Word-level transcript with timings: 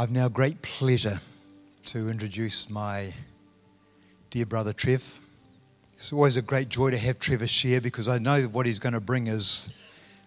I've 0.00 0.10
now 0.10 0.28
great 0.28 0.62
pleasure 0.62 1.20
to 1.84 2.08
introduce 2.08 2.70
my 2.70 3.12
dear 4.30 4.46
brother 4.46 4.72
Trev. 4.72 5.20
It's 5.92 6.10
always 6.10 6.38
a 6.38 6.42
great 6.42 6.70
joy 6.70 6.88
to 6.88 6.96
have 6.96 7.18
Trevor 7.18 7.46
share 7.46 7.82
because 7.82 8.08
I 8.08 8.16
know 8.16 8.40
that 8.40 8.48
what 8.48 8.64
he's 8.64 8.78
going 8.78 8.94
to 8.94 9.00
bring 9.00 9.26
is 9.26 9.76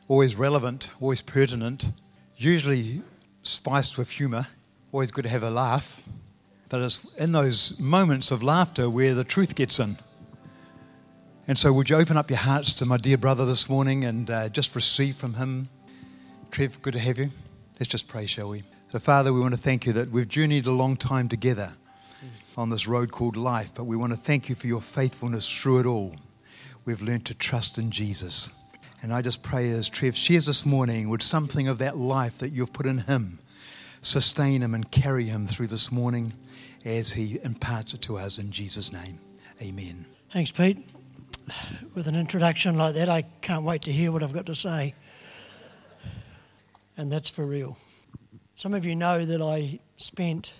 always 0.07 0.35
relevant, 0.35 0.91
always 1.01 1.23
pertinent, 1.23 1.91
usually 2.37 3.01
spiced 3.41 3.97
with 3.97 4.11
humour, 4.11 4.45
always 4.91 5.09
good 5.09 5.23
to 5.23 5.29
have 5.29 5.41
a 5.41 5.49
laugh. 5.49 6.07
But 6.69 6.81
it's 6.81 7.03
in 7.15 7.31
those 7.31 7.79
moments 7.79 8.29
of 8.29 8.43
laughter 8.43 8.91
where 8.91 9.15
the 9.15 9.23
truth 9.23 9.55
gets 9.55 9.79
in. 9.79 9.97
And 11.47 11.57
so, 11.57 11.73
would 11.73 11.89
you 11.89 11.95
open 11.95 12.15
up 12.15 12.29
your 12.29 12.37
hearts 12.37 12.75
to 12.75 12.85
my 12.85 12.97
dear 12.97 13.17
brother 13.17 13.47
this 13.47 13.67
morning 13.67 14.05
and 14.05 14.29
uh, 14.29 14.49
just 14.49 14.75
receive 14.75 15.15
from 15.15 15.33
him? 15.33 15.67
Trev, 16.51 16.79
good 16.83 16.93
to 16.93 16.99
have 16.99 17.17
you. 17.17 17.31
Let's 17.79 17.89
just 17.89 18.07
pray, 18.07 18.27
shall 18.27 18.49
we? 18.49 18.61
So, 18.93 18.99
Father, 18.99 19.33
we 19.33 19.39
want 19.39 19.55
to 19.55 19.59
thank 19.59 19.87
you 19.87 19.93
that 19.93 20.11
we've 20.11 20.27
journeyed 20.27 20.67
a 20.67 20.71
long 20.71 20.95
time 20.97 21.27
together 21.27 21.73
on 22.55 22.69
this 22.69 22.87
road 22.87 23.11
called 23.11 23.35
life, 23.35 23.71
but 23.73 23.85
we 23.85 23.97
want 23.97 24.13
to 24.13 24.15
thank 24.15 24.49
you 24.49 24.53
for 24.53 24.67
your 24.67 24.81
faithfulness 24.81 25.49
through 25.49 25.79
it 25.79 25.85
all. 25.87 26.15
We've 26.85 27.01
learned 27.01 27.25
to 27.25 27.33
trust 27.33 27.79
in 27.79 27.89
Jesus. 27.89 28.53
And 29.01 29.11
I 29.11 29.23
just 29.23 29.41
pray 29.41 29.71
as 29.71 29.89
Trev 29.89 30.15
shares 30.15 30.45
this 30.45 30.63
morning, 30.63 31.09
would 31.09 31.23
something 31.23 31.67
of 31.67 31.79
that 31.79 31.97
life 31.97 32.37
that 32.37 32.49
you've 32.49 32.71
put 32.71 32.85
in 32.85 32.99
him 32.99 33.39
sustain 34.03 34.61
him 34.61 34.75
and 34.75 34.91
carry 34.91 35.25
him 35.25 35.47
through 35.47 35.67
this 35.67 35.91
morning 35.91 36.31
as 36.85 37.13
he 37.13 37.39
imparts 37.43 37.95
it 37.95 38.01
to 38.03 38.19
us 38.19 38.37
in 38.37 38.51
Jesus' 38.51 38.93
name. 38.93 39.17
Amen. 39.59 40.05
Thanks, 40.29 40.51
Pete. 40.51 40.87
With 41.95 42.07
an 42.07 42.15
introduction 42.15 42.75
like 42.75 42.93
that, 42.93 43.09
I 43.09 43.23
can't 43.41 43.63
wait 43.63 43.81
to 43.81 43.91
hear 43.91 44.11
what 44.11 44.21
I've 44.21 44.33
got 44.33 44.45
to 44.45 44.55
say. 44.55 44.93
And 46.95 47.11
that's 47.11 47.27
for 47.27 47.43
real. 47.43 47.75
Some 48.55 48.75
of 48.75 48.85
you 48.85 48.95
know 48.95 49.25
that 49.25 49.41
I 49.41 49.79
spent 49.97 50.53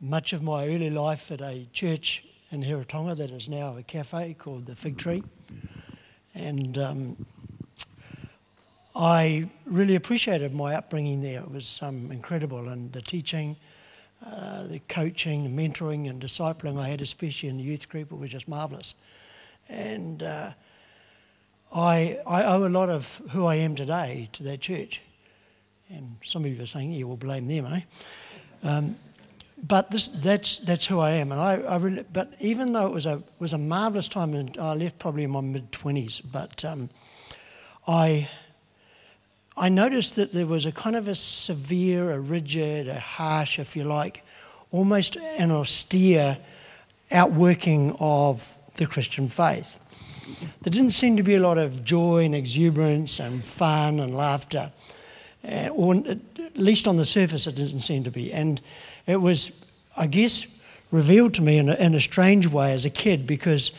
much 0.00 0.32
of 0.32 0.42
my 0.42 0.66
early 0.66 0.90
life 0.90 1.30
at 1.30 1.40
a 1.40 1.64
church 1.72 2.24
in 2.50 2.64
Heretaunga 2.64 3.16
that 3.18 3.30
is 3.30 3.48
now 3.48 3.76
a 3.76 3.84
cafe 3.84 4.34
called 4.34 4.66
the 4.66 4.74
Fig 4.74 4.98
Tree. 4.98 5.22
And 6.34 6.76
um, 6.76 7.26
I 8.96 9.48
really 9.64 9.94
appreciated 9.94 10.52
my 10.52 10.74
upbringing 10.74 11.22
there. 11.22 11.40
It 11.42 11.52
was 11.52 11.80
um, 11.82 12.10
incredible, 12.10 12.68
and 12.68 12.92
the 12.92 13.00
teaching, 13.00 13.54
uh, 14.26 14.66
the 14.66 14.80
coaching, 14.88 15.44
the 15.44 15.50
mentoring, 15.50 16.10
and 16.10 16.20
discipling 16.20 16.80
I 16.80 16.88
had, 16.88 17.00
especially 17.00 17.48
in 17.48 17.58
the 17.58 17.62
youth 17.62 17.88
group, 17.88 18.10
it 18.10 18.18
was 18.18 18.30
just 18.30 18.48
marvellous. 18.48 18.94
And 19.68 20.24
uh, 20.24 20.50
I, 21.72 22.18
I 22.26 22.42
owe 22.42 22.66
a 22.66 22.68
lot 22.68 22.90
of 22.90 23.22
who 23.30 23.46
I 23.46 23.54
am 23.54 23.76
today 23.76 24.28
to 24.32 24.42
that 24.42 24.60
church. 24.60 25.00
And 25.90 26.16
some 26.22 26.44
of 26.44 26.54
you 26.54 26.62
are 26.62 26.66
saying, 26.66 26.92
yeah, 26.92 27.04
we'll 27.04 27.16
blame 27.16 27.48
them, 27.48 27.66
eh? 27.66 27.80
Um, 28.62 28.96
but 29.66 29.90
this, 29.90 30.08
that's, 30.08 30.56
that's 30.58 30.86
who 30.86 30.98
I 30.98 31.12
am. 31.12 31.32
And 31.32 31.40
I, 31.40 31.54
I 31.54 31.76
really, 31.76 32.04
but 32.12 32.32
even 32.40 32.72
though 32.72 32.86
it 32.86 32.92
was 32.92 33.06
a, 33.06 33.22
was 33.38 33.54
a 33.54 33.58
marvellous 33.58 34.06
time, 34.06 34.34
and 34.34 34.56
I 34.58 34.74
left 34.74 34.98
probably 34.98 35.24
in 35.24 35.30
my 35.30 35.40
mid 35.40 35.72
20s, 35.72 36.20
but 36.30 36.64
um, 36.64 36.90
I, 37.86 38.28
I 39.56 39.68
noticed 39.70 40.16
that 40.16 40.32
there 40.32 40.46
was 40.46 40.66
a 40.66 40.72
kind 40.72 40.94
of 40.94 41.08
a 41.08 41.14
severe, 41.14 42.12
a 42.12 42.20
rigid, 42.20 42.86
a 42.86 43.00
harsh, 43.00 43.58
if 43.58 43.74
you 43.74 43.84
like, 43.84 44.24
almost 44.70 45.16
an 45.16 45.50
austere 45.50 46.38
outworking 47.10 47.96
of 47.98 48.56
the 48.74 48.86
Christian 48.86 49.28
faith. 49.28 49.76
There 50.60 50.70
didn't 50.70 50.90
seem 50.90 51.16
to 51.16 51.22
be 51.22 51.36
a 51.36 51.40
lot 51.40 51.56
of 51.56 51.82
joy 51.82 52.26
and 52.26 52.34
exuberance 52.34 53.18
and 53.18 53.42
fun 53.42 53.98
and 53.98 54.14
laughter 54.14 54.70
uh, 55.44 55.68
or 55.68 55.94
at 55.96 56.58
least 56.58 56.86
on 56.88 56.96
the 56.96 57.04
surface 57.04 57.46
it 57.46 57.54
didn't 57.54 57.82
seem 57.82 58.04
to 58.04 58.10
be. 58.10 58.32
And 58.32 58.60
it 59.06 59.16
was, 59.16 59.52
I 59.96 60.06
guess, 60.06 60.46
revealed 60.90 61.34
to 61.34 61.42
me 61.42 61.58
in 61.58 61.68
a, 61.68 61.74
in 61.74 61.94
a 61.94 62.00
strange 62.00 62.46
way 62.46 62.72
as 62.72 62.84
a 62.84 62.90
kid 62.90 63.26
because 63.26 63.72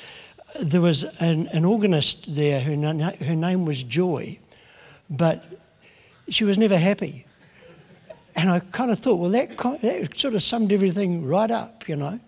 there 0.62 0.82
was 0.82 1.04
an, 1.20 1.48
an 1.48 1.66
organist 1.66 2.36
there 2.36 2.62
who, 2.62 2.72
her 2.82 3.36
name 3.36 3.66
was 3.66 3.84
Joy, 3.84 4.40
but 5.10 5.44
she 6.30 6.44
was 6.44 6.58
never 6.58 6.78
happy. 6.78 7.26
And 8.36 8.50
I 8.50 8.60
kind 8.60 8.92
of 8.92 9.00
thought, 9.00 9.16
well, 9.16 9.32
that, 9.32 9.58
that 9.82 10.18
sort 10.18 10.34
of 10.34 10.44
summed 10.44 10.72
everything 10.72 11.26
right 11.26 11.52
up, 11.52 11.90
you 11.90 11.96
know. 11.96 12.20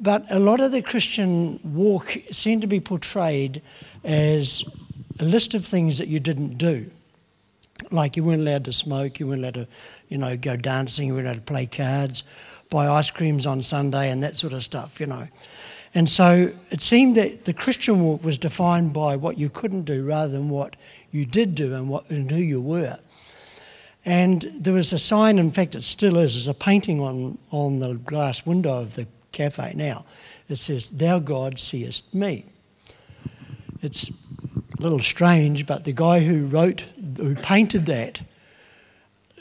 But 0.00 0.24
a 0.30 0.40
lot 0.40 0.60
of 0.60 0.72
the 0.72 0.82
Christian 0.82 1.60
walk 1.62 2.16
seemed 2.32 2.62
to 2.62 2.66
be 2.66 2.80
portrayed 2.80 3.62
as 4.02 4.64
a 5.20 5.24
list 5.24 5.54
of 5.54 5.64
things 5.64 5.98
that 5.98 6.08
you 6.08 6.18
didn't 6.18 6.58
do 6.58 6.90
like 7.90 8.16
you 8.16 8.24
weren't 8.24 8.40
allowed 8.40 8.64
to 8.66 8.72
smoke, 8.72 9.18
you 9.18 9.26
weren't 9.26 9.40
allowed 9.40 9.54
to, 9.54 9.68
you 10.08 10.18
know, 10.18 10.36
go 10.36 10.56
dancing, 10.56 11.08
you 11.08 11.14
weren't 11.14 11.26
allowed 11.26 11.36
to 11.36 11.42
play 11.42 11.66
cards, 11.66 12.22
buy 12.70 12.88
ice 12.88 13.10
creams 13.10 13.46
on 13.46 13.62
Sunday, 13.62 14.10
and 14.10 14.22
that 14.22 14.36
sort 14.36 14.52
of 14.52 14.62
stuff, 14.62 15.00
you 15.00 15.06
know. 15.06 15.28
And 15.94 16.08
so 16.08 16.50
it 16.70 16.82
seemed 16.82 17.16
that 17.16 17.44
the 17.44 17.52
Christian 17.52 18.02
walk 18.02 18.24
was 18.24 18.38
defined 18.38 18.92
by 18.92 19.16
what 19.16 19.36
you 19.36 19.50
couldn't 19.50 19.82
do 19.82 20.04
rather 20.04 20.32
than 20.32 20.48
what 20.48 20.76
you 21.10 21.26
did 21.26 21.54
do 21.54 21.74
and, 21.74 21.88
what, 21.88 22.08
and 22.10 22.30
who 22.30 22.38
you 22.38 22.60
were. 22.60 22.98
And 24.04 24.42
there 24.54 24.72
was 24.72 24.92
a 24.92 24.98
sign, 24.98 25.38
in 25.38 25.52
fact, 25.52 25.74
it 25.74 25.84
still 25.84 26.16
is, 26.16 26.34
there's 26.34 26.48
a 26.48 26.54
painting 26.54 27.00
on, 27.00 27.38
on 27.50 27.78
the 27.78 27.94
glass 27.94 28.44
window 28.46 28.80
of 28.80 28.94
the 28.94 29.06
cafe 29.32 29.74
now. 29.76 30.04
It 30.48 30.56
says, 30.56 30.90
Thou 30.90 31.18
God 31.18 31.58
seest 31.58 32.12
me. 32.12 32.46
It's 33.80 34.10
little 34.82 35.00
strange, 35.00 35.66
but 35.66 35.84
the 35.84 35.92
guy 35.92 36.20
who 36.20 36.46
wrote, 36.46 36.84
who 37.16 37.34
painted 37.34 37.86
that, 37.86 38.20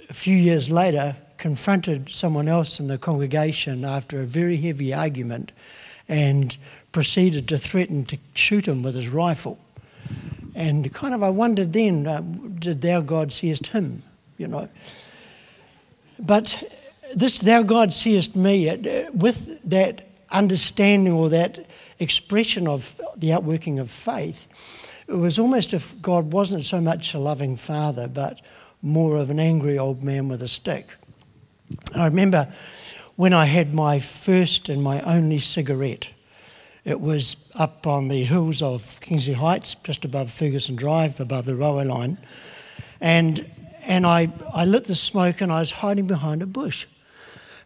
a 0.10 0.14
few 0.14 0.36
years 0.36 0.70
later 0.70 1.16
confronted 1.38 2.10
someone 2.10 2.48
else 2.48 2.80
in 2.80 2.88
the 2.88 2.98
congregation 2.98 3.84
after 3.84 4.22
a 4.22 4.26
very 4.26 4.58
heavy 4.58 4.94
argument 4.94 5.52
and 6.08 6.58
proceeded 6.92 7.48
to 7.48 7.58
threaten 7.58 8.06
to 8.06 8.18
shoot 8.34 8.68
him 8.68 8.84
with 8.84 8.96
his 8.96 9.10
rifle. 9.10 9.58
And 10.54 10.94
kind 10.94 11.14
of, 11.14 11.24
I 11.24 11.30
wondered 11.30 11.74
then, 11.74 12.06
uh, 12.06 12.22
did 12.60 12.82
thou 12.82 13.02
God 13.02 13.34
seest 13.34 13.68
him? 13.68 14.04
You 14.38 14.48
know. 14.48 14.70
But 16.20 16.62
this 17.16 17.40
thou 17.40 17.64
God 17.64 17.94
seest 17.94 18.36
me, 18.36 18.70
uh, 18.70 19.12
with 19.14 19.64
that 19.64 20.08
understanding 20.30 21.14
or 21.14 21.30
that 21.30 21.66
expression 22.00 22.68
of 22.68 23.00
the 23.16 23.34
outworking 23.34 23.80
of 23.80 23.90
faith, 23.90 24.48
it 25.12 25.18
was 25.18 25.38
almost 25.38 25.74
if 25.74 26.02
God 26.02 26.32
wasn't 26.32 26.64
so 26.64 26.80
much 26.80 27.14
a 27.14 27.20
loving 27.20 27.58
father, 27.58 28.08
but 28.08 28.40
more 28.82 29.18
of 29.18 29.30
an 29.30 29.42
angry 29.42 29.78
old 29.78 30.04
man 30.04 30.30
with 30.30 30.42
a 30.42 30.48
stick. 30.48 30.88
I 31.94 32.06
remember 32.06 32.52
when 33.18 33.34
I 33.34 33.44
had 33.44 33.74
my 33.74 34.00
first 34.00 34.70
and 34.70 34.82
my 34.82 35.02
only 35.02 35.40
cigarette. 35.40 36.08
It 36.86 37.02
was 37.02 37.52
up 37.56 37.86
on 37.86 38.08
the 38.08 38.24
hills 38.24 38.62
of 38.62 39.02
Kingsley 39.02 39.34
Heights, 39.34 39.76
just 39.84 40.06
above 40.06 40.32
Ferguson 40.32 40.78
Drive, 40.78 41.20
above 41.20 41.46
the 41.46 41.58
railway 41.58 41.84
line. 41.84 42.18
And, 43.02 43.52
and 43.82 44.06
I, 44.06 44.32
I 44.54 44.64
lit 44.64 44.86
the 44.86 44.96
smoke 44.96 45.42
and 45.42 45.52
I 45.52 45.60
was 45.60 45.72
hiding 45.72 46.08
behind 46.08 46.42
a 46.42 46.46
bush. 46.46 46.88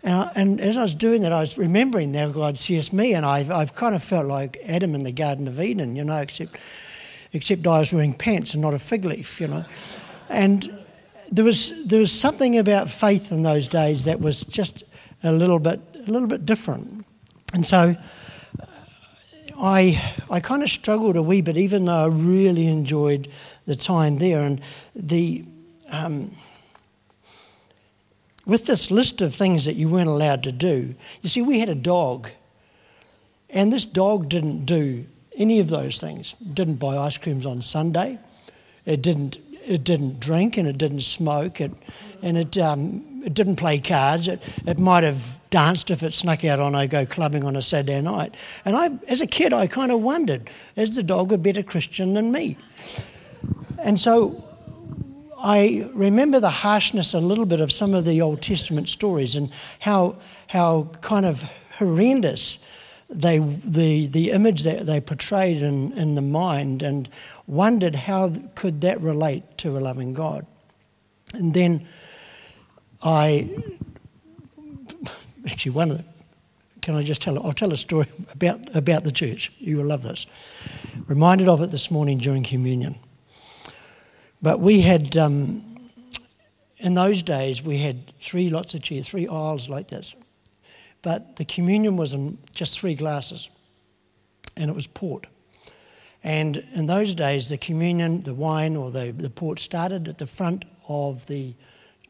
And, 0.02 0.16
I, 0.16 0.32
and 0.36 0.60
as 0.60 0.78
I 0.78 0.82
was 0.82 0.96
doing 0.96 1.22
that, 1.22 1.32
I 1.32 1.42
was 1.42 1.60
remembering 1.60 2.12
now 2.12 2.30
God 2.30 2.58
sees 2.58 2.92
me, 2.92 3.14
and 3.14 3.24
I've, 3.24 3.52
I've 3.52 3.76
kind 3.76 3.94
of 3.94 4.04
felt 4.04 4.26
like 4.26 4.58
Adam 4.68 4.96
in 4.96 5.04
the 5.04 5.12
Garden 5.12 5.48
of 5.48 5.60
Eden, 5.60 5.96
you 5.96 6.04
know, 6.04 6.18
except 6.18 6.58
except 7.36 7.68
I 7.68 7.80
was 7.80 7.94
wearing 7.94 8.14
pants 8.14 8.54
and 8.54 8.62
not 8.62 8.74
a 8.74 8.80
fig 8.80 9.06
leaf, 9.06 9.42
you 9.42 9.48
know. 9.48 9.66
And 10.30 10.86
there 11.32 11.46
was 11.46 11.86
there 11.86 12.00
was 12.00 12.12
something 12.12 12.58
about 12.58 12.90
faith 12.90 13.32
in 13.32 13.44
those 13.44 13.68
days 13.68 14.06
that 14.06 14.22
was 14.22 14.44
just 14.46 14.84
a 15.24 15.32
little 15.32 15.60
bit 15.60 15.80
a 16.08 16.12
little 16.12 16.28
bit 16.28 16.46
different. 16.46 17.06
And 17.54 17.66
so 17.66 17.96
uh, 18.60 18.66
I 19.58 20.14
I 20.30 20.40
kind 20.40 20.64
of 20.64 20.70
struggled 20.70 21.18
a 21.18 21.22
wee 21.22 21.42
bit, 21.42 21.58
even 21.58 21.86
though 21.86 22.06
I 22.06 22.08
really 22.08 22.68
enjoyed 22.68 23.30
the 23.66 23.76
time 23.76 24.18
there 24.18 24.42
and 24.42 24.62
the. 24.96 25.46
Um, 25.90 26.32
with 28.48 28.68
this 28.68 28.92
list 28.92 29.22
of 29.22 29.34
things 29.34 29.66
that 29.66 29.74
you 29.74 29.90
weren't 29.90 30.08
allowed 30.08 30.44
to 30.44 30.52
do, 30.52 30.94
you 31.24 31.30
see, 31.30 31.42
we 31.42 31.60
had 31.60 31.70
a 31.70 31.76
dog, 31.76 32.30
and 33.50 33.74
this 33.74 33.86
dog 33.86 34.30
didn't 34.30 34.66
do 34.66 35.08
any 35.38 35.60
of 35.60 35.70
those 35.70 36.00
things. 36.00 36.36
didn't 36.54 36.76
buy 36.76 36.98
ice 36.98 37.18
creams 37.18 37.46
on 37.46 37.62
Sunday. 37.62 38.20
It 38.86 39.02
didn't. 39.02 39.38
It 39.68 39.84
didn't 39.84 40.20
drink 40.20 40.58
and 40.58 40.68
it 40.68 40.78
didn't 40.78 41.00
smoke. 41.00 41.60
It, 41.60 41.72
and 42.22 42.38
it, 42.38 42.56
um, 42.60 43.24
it 43.26 43.34
didn't 43.34 43.56
play 43.56 43.80
cards. 43.80 44.28
It, 44.28 44.40
it 44.68 44.78
might 44.78 45.04
have 45.04 45.40
danced 45.50 45.90
if 45.90 46.04
it 46.04 46.14
snuck 46.14 46.46
out 46.46 46.60
on 46.60 46.76
a 46.76 46.88
go 46.88 47.04
clubbing 47.04 47.44
on 47.44 47.56
a 47.56 47.64
Saturday 47.64 48.00
night. 48.00 48.36
And 48.64 48.76
I, 48.76 48.92
as 49.08 49.22
a 49.22 49.28
kid, 49.28 49.54
I 49.54 49.66
kind 49.66 49.92
of 49.92 50.02
wondered: 50.02 50.50
is 50.76 50.96
the 50.96 51.02
dog 51.02 51.32
a 51.32 51.38
better 51.38 51.64
Christian 51.64 52.14
than 52.14 52.32
me? 52.32 52.58
And 53.80 54.00
so 54.00 54.44
I 55.38 55.90
remember 55.94 56.40
the 56.40 56.50
harshness 56.50 57.14
a 57.14 57.20
little 57.20 57.46
bit 57.46 57.60
of 57.60 57.72
some 57.72 57.94
of 57.94 58.06
the 58.06 58.22
Old 58.22 58.42
Testament 58.42 58.90
stories 58.90 59.36
and 59.36 59.52
how 59.80 60.18
how 60.48 60.90
kind 61.02 61.26
of 61.26 61.44
horrendous 61.78 62.60
they, 63.10 63.40
the, 63.40 64.08
the 64.08 64.32
image 64.32 64.64
that 64.64 64.86
they 64.86 65.00
portrayed 65.00 65.62
in, 65.62 65.94
in 65.94 66.16
the 66.16 66.22
mind 66.22 66.82
and 66.82 67.08
wondered 67.48 67.96
how 67.96 68.34
could 68.56 68.82
that 68.82 69.00
relate 69.02 69.44
to 69.60 69.78
a 69.78 69.80
loving 69.80 70.14
God. 70.14 70.46
And 71.34 71.54
then 71.54 71.88
I 73.04 73.50
actually, 75.48 75.72
one 75.72 75.92
of 75.92 75.98
the, 75.98 76.06
can 76.82 76.96
I 76.96 77.04
just 77.04 77.22
tell? 77.22 77.44
I'll 77.44 77.54
tell 77.54 77.74
a 77.74 77.78
story 77.78 78.08
about 78.32 78.76
about 78.76 79.04
the 79.04 79.12
church. 79.12 79.52
You 79.58 79.78
will 79.78 79.86
love 79.86 80.04
this. 80.04 80.28
Reminded 81.08 81.48
of 81.48 81.62
it 81.62 81.72
this 81.72 81.90
morning 81.90 82.20
during 82.20 82.44
communion. 82.44 82.96
But 84.40 84.60
we 84.60 84.82
had, 84.82 85.18
um, 85.18 85.90
in 86.78 86.94
those 86.94 87.24
days, 87.24 87.64
we 87.64 87.80
had 87.80 88.14
three 88.20 88.50
lots 88.50 88.76
of 88.76 88.84
chairs, 88.84 89.08
three 89.08 89.28
aisles 89.28 89.68
like 89.68 89.88
this. 89.88 90.14
But 91.06 91.36
the 91.36 91.46
communion 91.46 91.98
was 91.98 92.16
in 92.16 92.40
just 92.56 92.80
three 92.80 92.96
glasses, 92.96 93.48
and 94.58 94.72
it 94.72 94.76
was 94.76 94.88
port. 94.88 95.28
And 96.24 96.66
in 96.74 96.88
those 96.88 97.14
days, 97.14 97.48
the 97.48 97.60
communion, 97.60 98.24
the 98.24 98.34
wine 98.34 98.76
or 98.76 98.90
the, 98.90 99.12
the 99.12 99.30
port 99.30 99.60
started 99.60 100.08
at 100.08 100.18
the 100.18 100.26
front 100.26 100.66
of 100.88 101.28
the, 101.28 101.54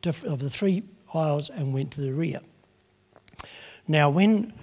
of 0.05 0.39
the 0.39 0.49
three 0.49 0.83
aisles 1.13 1.49
and 1.49 1.73
went 1.73 1.91
to 1.91 1.99
the 1.99 2.13
rear. 2.13 2.39
Now, 3.85 4.09
when, 4.09 4.53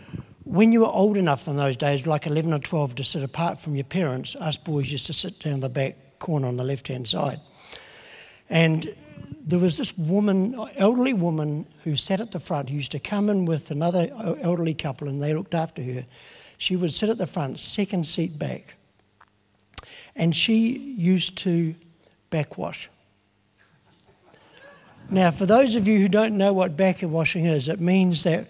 when 0.45 0.73
you 0.73 0.81
were 0.81 0.87
old 0.87 1.19
enough 1.19 1.47
in 1.47 1.59
those 1.59 1.77
days, 1.77 2.07
like 2.07 2.27
11 2.27 2.55
or 2.55 2.59
12, 2.59 2.95
to 2.95 3.05
sit 3.05 3.23
apart 3.23 3.61
from 3.61 3.75
your 3.75 3.85
parents, 3.85 4.35
us 4.37 4.57
boys 4.57 4.91
used 4.91 5.05
to 5.07 5.13
sit 5.13 5.41
down 5.41 5.61
the 5.61 5.69
back 5.69 6.19
corner 6.21 6.49
on 6.49 6.57
the 6.57 6.65
left 6.65 6.89
hand 6.89 7.07
side. 7.07 7.39
And 8.49 8.97
there 9.47 9.59
was 9.59 9.77
this 9.77 9.97
woman, 9.97 10.55
elderly 10.77 11.13
woman, 11.13 11.67
who 11.85 11.97
sat 11.97 12.21
at 12.21 12.31
the 12.31 12.41
front, 12.41 12.71
who 12.71 12.77
used 12.77 12.93
to 12.93 12.99
come 12.99 13.29
in 13.31 13.45
with 13.45 13.71
another 13.71 14.09
elderly 14.41 14.75
couple 14.75 15.09
and 15.09 15.23
they 15.23 15.35
looked 15.35 15.55
after 15.55 15.83
her. 15.83 16.07
She 16.59 16.77
would 16.77 16.93
sit 16.93 17.09
at 17.09 17.19
the 17.19 17.27
front, 17.27 17.61
second 17.61 18.07
seat 18.07 18.39
back. 18.39 18.75
And 20.15 20.35
she 20.37 20.79
used 20.79 21.37
to 21.39 21.75
backwash. 22.31 22.89
Now, 25.11 25.31
for 25.31 25.47
those 25.47 25.77
of 25.77 25.89
you 25.89 25.99
who 25.99 26.09
don't 26.09 26.37
know 26.37 26.53
what 26.53 26.77
backwashing 26.77 27.47
is, 27.47 27.69
it 27.69 27.81
means 27.81 28.23
that 28.23 28.47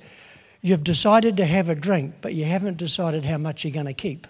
you've 0.61 0.85
decided 0.85 1.37
to 1.38 1.44
have 1.46 1.70
a 1.70 1.75
drink, 1.75 2.17
but 2.20 2.35
you 2.35 2.44
haven't 2.44 2.76
decided 2.76 3.25
how 3.25 3.38
much 3.38 3.64
you're 3.64 3.73
going 3.73 3.87
to 3.87 3.94
keep. 3.94 4.26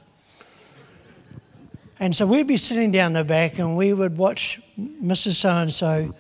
And 2.00 2.16
so 2.16 2.26
we'd 2.26 2.46
be 2.46 2.56
sitting 2.56 2.90
down 2.90 3.12
the 3.12 3.22
back 3.22 3.58
and 3.58 3.76
we 3.76 3.93
would 3.93 4.16
watch 4.16 4.60
Mrs. 4.78 5.34
So 5.34 5.50
and 5.50 5.72
so 5.72 6.14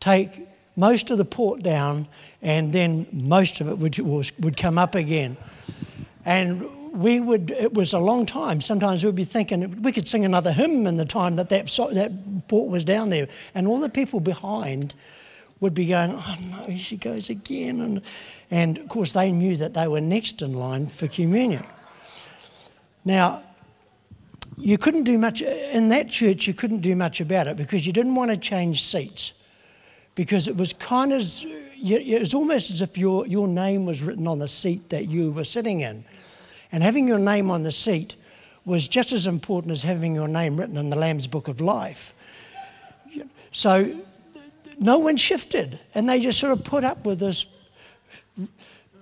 take 0.00 0.48
most 0.76 1.10
of 1.10 1.18
the 1.18 1.24
port 1.24 1.62
down 1.62 2.06
and 2.40 2.72
then 2.72 3.06
most 3.12 3.60
of 3.60 3.68
it 3.68 3.78
would, 3.78 3.98
would 4.38 4.56
come 4.56 4.78
up 4.78 4.94
again. 4.94 5.36
And 6.24 6.92
we 6.92 7.20
would, 7.20 7.50
it 7.50 7.74
was 7.74 7.92
a 7.92 7.98
long 7.98 8.26
time. 8.26 8.60
Sometimes 8.60 9.04
we'd 9.04 9.14
be 9.14 9.24
thinking 9.24 9.82
we 9.82 9.92
could 9.92 10.06
sing 10.06 10.24
another 10.24 10.52
hymn 10.52 10.86
in 10.86 10.96
the 10.96 11.04
time 11.04 11.36
that 11.36 11.48
that, 11.48 11.66
that 11.92 12.48
port 12.48 12.70
was 12.70 12.84
down 12.84 13.10
there. 13.10 13.28
And 13.54 13.66
all 13.66 13.80
the 13.80 13.88
people 13.88 14.20
behind 14.20 14.94
would 15.60 15.74
be 15.74 15.86
going, 15.86 16.12
oh 16.12 16.36
no, 16.50 16.64
here 16.64 16.78
she 16.78 16.96
goes 16.96 17.28
again. 17.28 17.80
And, 17.80 18.02
and 18.50 18.78
of 18.78 18.88
course, 18.88 19.12
they 19.12 19.32
knew 19.32 19.56
that 19.56 19.74
they 19.74 19.88
were 19.88 20.00
next 20.00 20.42
in 20.42 20.52
line 20.52 20.86
for 20.86 21.08
communion. 21.08 21.64
Now, 23.04 23.42
you 24.56 24.78
couldn't 24.78 25.04
do 25.04 25.18
much 25.18 25.40
in 25.40 25.88
that 25.90 26.08
church 26.08 26.48
you 26.48 26.54
couldn't 26.54 26.80
do 26.80 26.96
much 26.96 27.20
about 27.20 27.46
it 27.46 27.56
because 27.56 27.86
you 27.86 27.92
didn't 27.92 28.16
want 28.16 28.32
to 28.32 28.36
change 28.36 28.82
seats 28.82 29.32
because 30.18 30.48
it 30.48 30.56
was 30.56 30.72
kind 30.72 31.12
of 31.12 31.22
it 31.80 32.18
was 32.18 32.34
almost 32.34 32.72
as 32.72 32.82
if 32.82 32.98
your, 32.98 33.24
your 33.28 33.46
name 33.46 33.86
was 33.86 34.02
written 34.02 34.26
on 34.26 34.40
the 34.40 34.48
seat 34.48 34.88
that 34.88 35.08
you 35.08 35.30
were 35.30 35.44
sitting 35.44 35.80
in 35.80 36.04
and 36.72 36.82
having 36.82 37.06
your 37.06 37.20
name 37.20 37.52
on 37.52 37.62
the 37.62 37.70
seat 37.70 38.16
was 38.64 38.88
just 38.88 39.12
as 39.12 39.28
important 39.28 39.70
as 39.70 39.82
having 39.82 40.16
your 40.16 40.26
name 40.26 40.56
written 40.56 40.76
in 40.76 40.90
the 40.90 40.96
lamb's 40.96 41.28
book 41.28 41.46
of 41.46 41.60
life 41.60 42.14
so 43.52 43.96
no 44.80 44.98
one 44.98 45.16
shifted 45.16 45.78
and 45.94 46.08
they 46.08 46.18
just 46.18 46.40
sort 46.40 46.50
of 46.50 46.64
put 46.64 46.82
up 46.82 47.06
with 47.06 47.20
this 47.20 47.46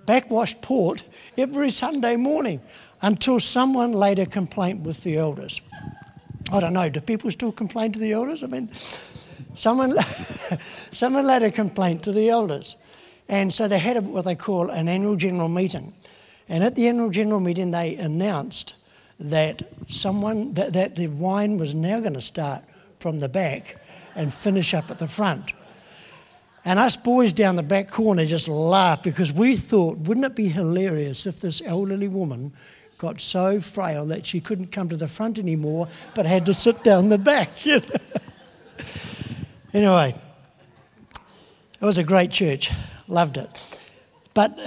backwashed 0.05 0.61
port 0.61 1.01
every 1.35 1.71
sunday 1.71 2.15
morning 2.15 2.61
until 3.01 3.39
someone 3.39 3.91
laid 3.91 4.19
a 4.19 4.27
complaint 4.27 4.81
with 4.81 5.01
the 5.01 5.17
elders. 5.17 5.61
I 6.51 6.59
don't 6.59 6.73
know, 6.73 6.89
do 6.89 7.01
people 7.01 7.31
still 7.31 7.51
complain 7.51 7.91
to 7.93 7.99
the 7.99 8.13
elders? 8.13 8.43
I 8.43 8.47
mean, 8.47 8.69
someone, 9.57 9.95
someone 10.91 11.25
laid 11.25 11.43
a 11.43 11.51
complaint 11.51 12.03
to 12.03 12.11
the 12.11 12.29
elders. 12.29 12.75
And 13.29 13.53
so 13.53 13.67
they 13.67 13.79
had 13.79 14.05
what 14.05 14.25
they 14.25 14.35
call 14.35 14.69
an 14.69 14.87
annual 14.87 15.15
general 15.15 15.49
meeting. 15.49 15.93
And 16.47 16.63
at 16.63 16.75
the 16.75 16.87
annual 16.87 17.09
general 17.09 17.39
meeting, 17.39 17.71
they 17.71 17.95
announced 17.95 18.75
that 19.19 19.63
someone 19.89 20.53
that, 20.53 20.73
that 20.73 20.95
the 20.95 21.07
wine 21.07 21.57
was 21.57 21.75
now 21.75 21.99
going 21.99 22.13
to 22.13 22.21
start 22.21 22.63
from 22.99 23.19
the 23.19 23.27
back 23.27 23.77
and 24.15 24.33
finish 24.33 24.73
up 24.73 24.89
at 24.89 24.99
the 24.99 25.07
front. 25.07 25.53
And 26.63 26.79
us 26.79 26.95
boys 26.95 27.33
down 27.33 27.55
the 27.55 27.63
back 27.63 27.89
corner 27.89 28.25
just 28.25 28.47
laughed 28.47 29.03
because 29.03 29.31
we 29.31 29.55
thought, 29.57 29.97
wouldn't 29.99 30.25
it 30.25 30.35
be 30.35 30.49
hilarious 30.49 31.25
if 31.25 31.39
this 31.39 31.61
elderly 31.65 32.07
woman 32.07 32.53
got 32.97 33.21
so 33.21 33.61
frail 33.61 34.05
that 34.07 34.25
she 34.25 34.39
couldn't 34.39 34.71
come 34.71 34.89
to 34.89 34.97
the 34.97 35.07
front 35.07 35.37
anymore, 35.37 35.87
but 36.15 36.25
had 36.25 36.45
to 36.47 36.53
sit 36.53 36.83
down 36.83 37.09
the 37.09 37.17
back. 37.17 37.49
anyway, 39.77 40.15
it 41.79 41.85
was 41.85 41.99
a 41.99 42.03
great 42.03 42.31
church, 42.31 42.71
loved 43.07 43.37
it. 43.37 43.49
But 44.33 44.57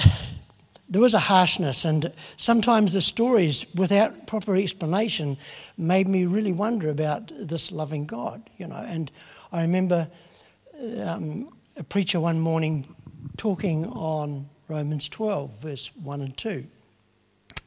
there 0.88 1.00
was 1.00 1.14
a 1.14 1.18
harshness, 1.18 1.84
and 1.84 2.12
sometimes 2.36 2.92
the 2.92 3.00
stories, 3.00 3.66
without 3.74 4.28
proper 4.28 4.54
explanation, 4.54 5.36
made 5.76 6.06
me 6.06 6.26
really 6.26 6.52
wonder 6.52 6.88
about 6.88 7.32
this 7.36 7.72
loving 7.72 8.06
God, 8.06 8.48
you 8.56 8.66
know. 8.68 8.76
And 8.86 9.10
I 9.52 9.62
remember 9.62 10.08
um, 11.02 11.50
a 11.76 11.82
preacher 11.82 12.20
one 12.20 12.38
morning 12.38 12.94
talking 13.36 13.86
on 13.86 14.48
Romans 14.68 15.08
12, 15.08 15.60
verse 15.60 15.90
1 15.96 16.20
and 16.20 16.36
2, 16.36 16.64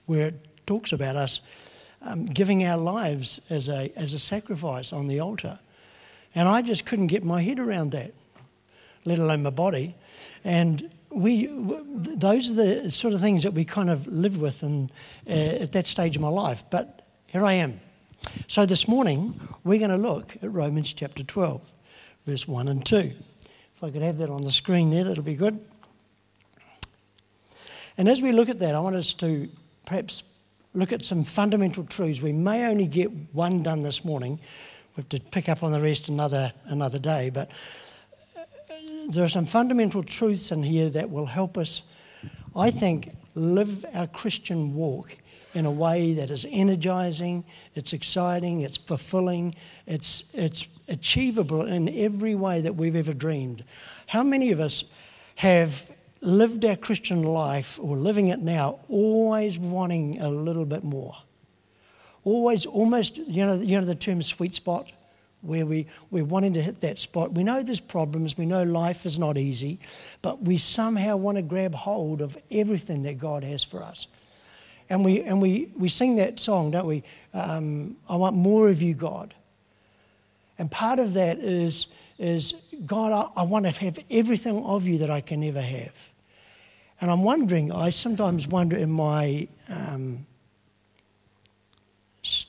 where 0.05 0.27
it 0.27 0.65
talks 0.65 0.93
about 0.93 1.17
us 1.17 1.41
um, 2.01 2.25
giving 2.25 2.65
our 2.65 2.77
lives 2.77 3.41
as 3.49 3.67
a, 3.67 3.91
as 3.97 4.13
a 4.13 4.19
sacrifice 4.19 4.93
on 4.93 5.07
the 5.07 5.19
altar. 5.19 5.59
And 6.35 6.49
I 6.49 6.61
just 6.61 6.85
couldn't 6.85 7.07
get 7.07 7.23
my 7.23 7.41
head 7.41 7.59
around 7.59 7.91
that, 7.91 8.13
let 9.05 9.19
alone 9.19 9.43
my 9.43 9.49
body. 9.49 9.95
And 10.43 10.89
we, 11.11 11.47
those 11.47 12.51
are 12.51 12.55
the 12.55 12.91
sort 12.91 13.13
of 13.13 13.21
things 13.21 13.43
that 13.43 13.53
we 13.53 13.65
kind 13.65 13.89
of 13.89 14.07
live 14.07 14.37
with 14.37 14.63
in, 14.63 14.89
uh, 15.27 15.31
at 15.31 15.71
that 15.73 15.87
stage 15.87 16.15
of 16.15 16.21
my 16.21 16.29
life. 16.29 16.63
But 16.69 17.05
here 17.27 17.45
I 17.45 17.53
am. 17.53 17.79
So 18.47 18.65
this 18.65 18.87
morning, 18.87 19.39
we're 19.63 19.79
going 19.79 19.91
to 19.91 19.97
look 19.97 20.35
at 20.41 20.51
Romans 20.51 20.93
chapter 20.93 21.23
12, 21.23 21.61
verse 22.25 22.47
1 22.47 22.67
and 22.67 22.85
2. 22.85 22.95
If 22.95 23.83
I 23.83 23.91
could 23.91 24.01
have 24.01 24.17
that 24.17 24.29
on 24.29 24.43
the 24.43 24.51
screen 24.51 24.89
there, 24.89 25.03
that'll 25.03 25.23
be 25.23 25.35
good. 25.35 25.59
And 27.97 28.09
as 28.09 28.21
we 28.21 28.31
look 28.31 28.49
at 28.49 28.59
that, 28.59 28.73
I 28.73 28.79
want 28.79 28.95
us 28.95 29.13
to 29.15 29.49
perhaps 29.85 30.23
look 30.73 30.91
at 30.91 31.05
some 31.05 31.23
fundamental 31.23 31.83
truths. 31.83 32.21
We 32.21 32.31
may 32.31 32.65
only 32.65 32.87
get 32.87 33.11
one 33.33 33.61
done 33.61 33.83
this 33.83 34.03
morning. 34.03 34.39
We 34.95 35.01
have 35.01 35.09
to 35.09 35.19
pick 35.19 35.49
up 35.49 35.63
on 35.63 35.71
the 35.71 35.79
rest 35.81 36.07
another, 36.07 36.53
another 36.65 36.99
day. 36.99 37.29
But 37.29 37.49
uh, 38.37 38.41
there 39.09 39.23
are 39.23 39.29
some 39.29 39.45
fundamental 39.45 40.03
truths 40.03 40.51
in 40.51 40.63
here 40.63 40.89
that 40.89 41.09
will 41.09 41.25
help 41.25 41.57
us, 41.57 41.81
I 42.55 42.71
think, 42.71 43.15
live 43.35 43.85
our 43.93 44.07
Christian 44.07 44.75
walk 44.75 45.17
in 45.53 45.65
a 45.65 45.71
way 45.71 46.13
that 46.13 46.31
is 46.31 46.45
energizing, 46.49 47.43
it's 47.75 47.93
exciting, 47.93 48.61
it's 48.61 48.77
fulfilling, 48.77 49.53
it's, 49.85 50.33
it's 50.33 50.67
achievable 50.87 51.61
in 51.67 51.89
every 51.89 52.33
way 52.33 52.61
that 52.61 52.75
we've 52.75 52.95
ever 52.95 53.13
dreamed. 53.13 53.63
How 54.07 54.23
many 54.23 54.51
of 54.51 54.59
us 54.59 54.83
have 55.35 55.89
lived 56.23 56.63
our 56.65 56.75
Christian 56.75 57.23
life, 57.23 57.79
or 57.81 57.97
living 57.97 58.29
it 58.29 58.39
now, 58.39 58.79
always 58.87 59.59
wanting 59.59 60.21
a 60.21 60.29
little 60.29 60.65
bit 60.65 60.83
more. 60.83 61.17
Always, 62.23 62.65
almost, 62.65 63.17
you 63.17 63.45
know, 63.45 63.55
you 63.55 63.79
know 63.79 63.85
the 63.85 63.95
term 63.95 64.21
sweet 64.21 64.55
spot, 64.55 64.91
where 65.41 65.65
we, 65.65 65.87
we're 66.09 66.23
wanting 66.23 66.53
to 66.53 66.61
hit 66.61 66.81
that 66.81 66.97
spot. 66.97 67.33
We 67.33 67.43
know 67.43 67.61
there's 67.61 67.81
problems, 67.81 68.37
we 68.37 68.45
know 68.45 68.63
life 68.63 69.05
is 69.05 69.19
not 69.19 69.37
easy, 69.37 69.79
but 70.21 70.41
we 70.41 70.57
somehow 70.57 71.17
want 71.17 71.35
to 71.37 71.41
grab 71.41 71.75
hold 71.75 72.21
of 72.21 72.37
everything 72.49 73.03
that 73.03 73.17
God 73.17 73.43
has 73.43 73.63
for 73.63 73.83
us. 73.83 74.07
And 74.89 75.03
we, 75.03 75.21
and 75.21 75.41
we, 75.41 75.69
we 75.77 75.89
sing 75.89 76.15
that 76.17 76.39
song, 76.39 76.71
don't 76.71 76.87
we? 76.87 77.03
Um, 77.33 77.97
I 78.09 78.15
want 78.15 78.35
more 78.35 78.69
of 78.69 78.81
you, 78.81 78.93
God. 78.93 79.33
And 80.57 80.69
part 80.71 80.99
of 80.99 81.13
that 81.13 81.39
is, 81.39 81.87
is 82.19 82.53
God, 82.85 83.11
I, 83.11 83.41
I 83.41 83.43
want 83.43 83.65
to 83.65 83.71
have 83.71 83.99
everything 84.09 84.63
of 84.63 84.87
you 84.87 84.99
that 84.99 85.09
I 85.09 85.19
can 85.19 85.43
ever 85.43 85.61
have. 85.61 86.11
And 87.01 87.11
I'm 87.11 87.23
wondering, 87.23 87.71
I 87.71 87.89
sometimes 87.89 88.47
wonder 88.47 88.77
in 88.77 88.91
my 88.91 89.47
um, 89.67 90.25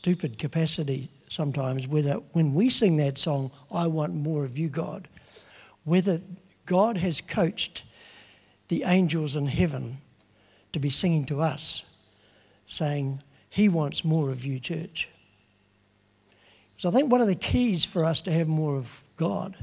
stupid 0.04 0.36
capacity 0.36 1.08
sometimes 1.28 1.88
whether 1.88 2.16
when 2.32 2.52
we 2.52 2.68
sing 2.68 2.98
that 2.98 3.16
song, 3.16 3.50
I 3.72 3.86
want 3.86 4.12
more 4.12 4.44
of 4.44 4.58
you, 4.58 4.68
God, 4.68 5.08
whether 5.84 6.20
God 6.66 6.98
has 6.98 7.22
coached 7.22 7.84
the 8.68 8.82
angels 8.84 9.34
in 9.34 9.46
heaven 9.46 9.96
to 10.74 10.78
be 10.78 10.90
singing 10.90 11.24
to 11.24 11.40
us, 11.40 11.84
saying, 12.66 13.22
He 13.48 13.70
wants 13.70 14.04
more 14.04 14.28
of 14.28 14.44
you, 14.44 14.60
church. 14.60 15.08
So 16.76 16.90
I 16.90 16.92
think 16.92 17.10
one 17.10 17.22
of 17.22 17.26
the 17.26 17.34
keys 17.34 17.86
for 17.86 18.04
us 18.04 18.20
to 18.22 18.30
have 18.30 18.46
more 18.46 18.76
of 18.76 19.02
God 19.16 19.56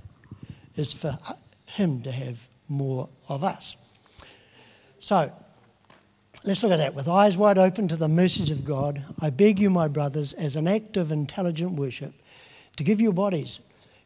is 0.75 0.91
for 0.91 1.19
uh, 1.29 1.33
Him 1.67 2.01
to 2.01 2.11
have 2.11 2.47
more 2.67 3.09
of 3.29 3.43
us. 3.43 3.75
So, 5.01 5.31
let's 6.43 6.63
look 6.63 6.71
at 6.71 6.77
that. 6.77 6.95
With 6.95 7.07
eyes 7.07 7.37
wide 7.37 7.57
open 7.57 7.87
to 7.87 7.95
the 7.95 8.07
mercies 8.07 8.49
of 8.49 8.65
God, 8.65 9.03
I 9.19 9.29
beg 9.29 9.59
you, 9.59 9.69
my 9.69 9.87
brothers, 9.87 10.33
as 10.33 10.55
an 10.55 10.67
act 10.67 10.97
of 10.97 11.11
intelligent 11.11 11.73
worship, 11.73 12.13
to 12.77 12.83
give 12.83 13.01
your 13.01 13.13
bodies 13.13 13.59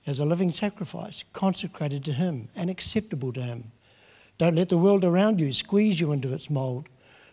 as 0.07 0.19
a 0.19 0.25
living 0.25 0.51
sacrifice, 0.51 1.23
consecrated 1.33 2.03
to 2.05 2.13
Him 2.13 2.49
and 2.55 2.69
acceptable 2.69 3.33
to 3.33 3.41
Him. 3.41 3.71
Don't 4.37 4.55
let 4.55 4.69
the 4.69 4.77
world 4.77 5.03
around 5.03 5.39
you 5.39 5.51
squeeze 5.51 5.99
you 5.99 6.11
into 6.11 6.33
its 6.33 6.49
mold, 6.49 6.89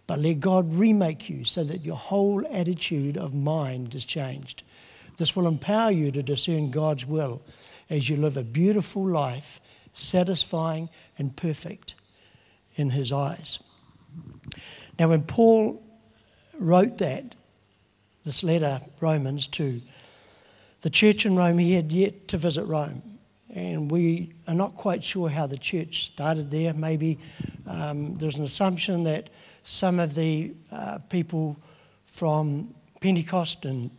but 0.07 0.19
let 0.19 0.41
God 0.41 0.75
remake 0.75 1.29
you 1.29 1.45
so 1.45 1.65
that 1.65 1.85
your 1.85 1.97
whole 1.97 2.47
attitude 2.51 3.17
of 3.17 3.35
mind 3.35 3.95
is 3.95 4.05
changed. 4.05 4.63
This 5.17 5.37
will 5.37 5.47
empower 5.47 5.91
you 5.91 6.11
to 6.13 6.23
discern 6.23 6.71
God's 6.71 7.07
will 7.07 7.43
as 7.91 8.09
you 8.09 8.17
live 8.17 8.37
a 8.37 8.43
beautiful 8.43 9.07
life, 9.07 9.61
satisfying 9.95 10.89
and 11.19 11.37
perfect 11.37 11.95
in 12.77 12.91
His 12.91 13.13
eyes. 13.13 13.59
Now, 14.99 15.09
when 15.09 15.23
Paul 15.23 15.83
wrote 16.61 16.99
that, 16.99 17.35
this 18.25 18.43
letter, 18.45 18.81
Romans, 19.01 19.47
to 19.49 19.81
the 20.83 20.91
church 20.91 21.27
in 21.27 21.37
Rome, 21.37 21.59
he 21.59 21.73
had 21.73 21.93
yet 21.93 22.29
to 22.29 22.37
visit 22.37 22.65
Rome. 22.65 23.03
And 23.55 23.91
we 23.91 24.33
are 24.49 24.55
not 24.55 24.77
quite 24.77 25.05
sure 25.05 25.29
how 25.29 25.47
the 25.47 25.59
church 25.59 26.07
started 26.07 26.51
there. 26.51 26.73
Maybe 26.73 27.19
um, 27.67 28.15
there's 28.15 28.39
an 28.39 28.45
assumption 28.45 29.05
that 29.05 29.29
some 29.65 29.99
of 29.99 30.15
the 30.15 30.53
uh, 30.71 30.99
people 31.09 31.57
from 32.07 32.75
Pentecost 33.01 33.65
and 33.65 33.91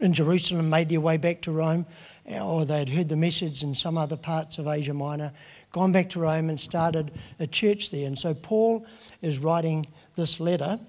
in 0.00 0.12
Jerusalem 0.12 0.68
made 0.68 0.88
their 0.88 1.00
way 1.00 1.16
back 1.16 1.42
to 1.42 1.52
Rome, 1.52 1.86
or 2.26 2.64
they 2.64 2.78
had 2.78 2.88
heard 2.88 3.08
the 3.08 3.16
message 3.16 3.62
in 3.62 3.74
some 3.74 3.96
other 3.96 4.16
parts 4.16 4.58
of 4.58 4.66
Asia 4.66 4.94
Minor, 4.94 5.32
gone 5.72 5.92
back 5.92 6.10
to 6.10 6.20
Rome 6.20 6.50
and 6.50 6.60
started 6.60 7.12
a 7.38 7.46
church 7.46 7.90
there. 7.90 8.06
And 8.06 8.18
so 8.18 8.34
Paul 8.34 8.84
is 9.22 9.38
writing 9.38 9.86
this 10.16 10.40
letter 10.40 10.80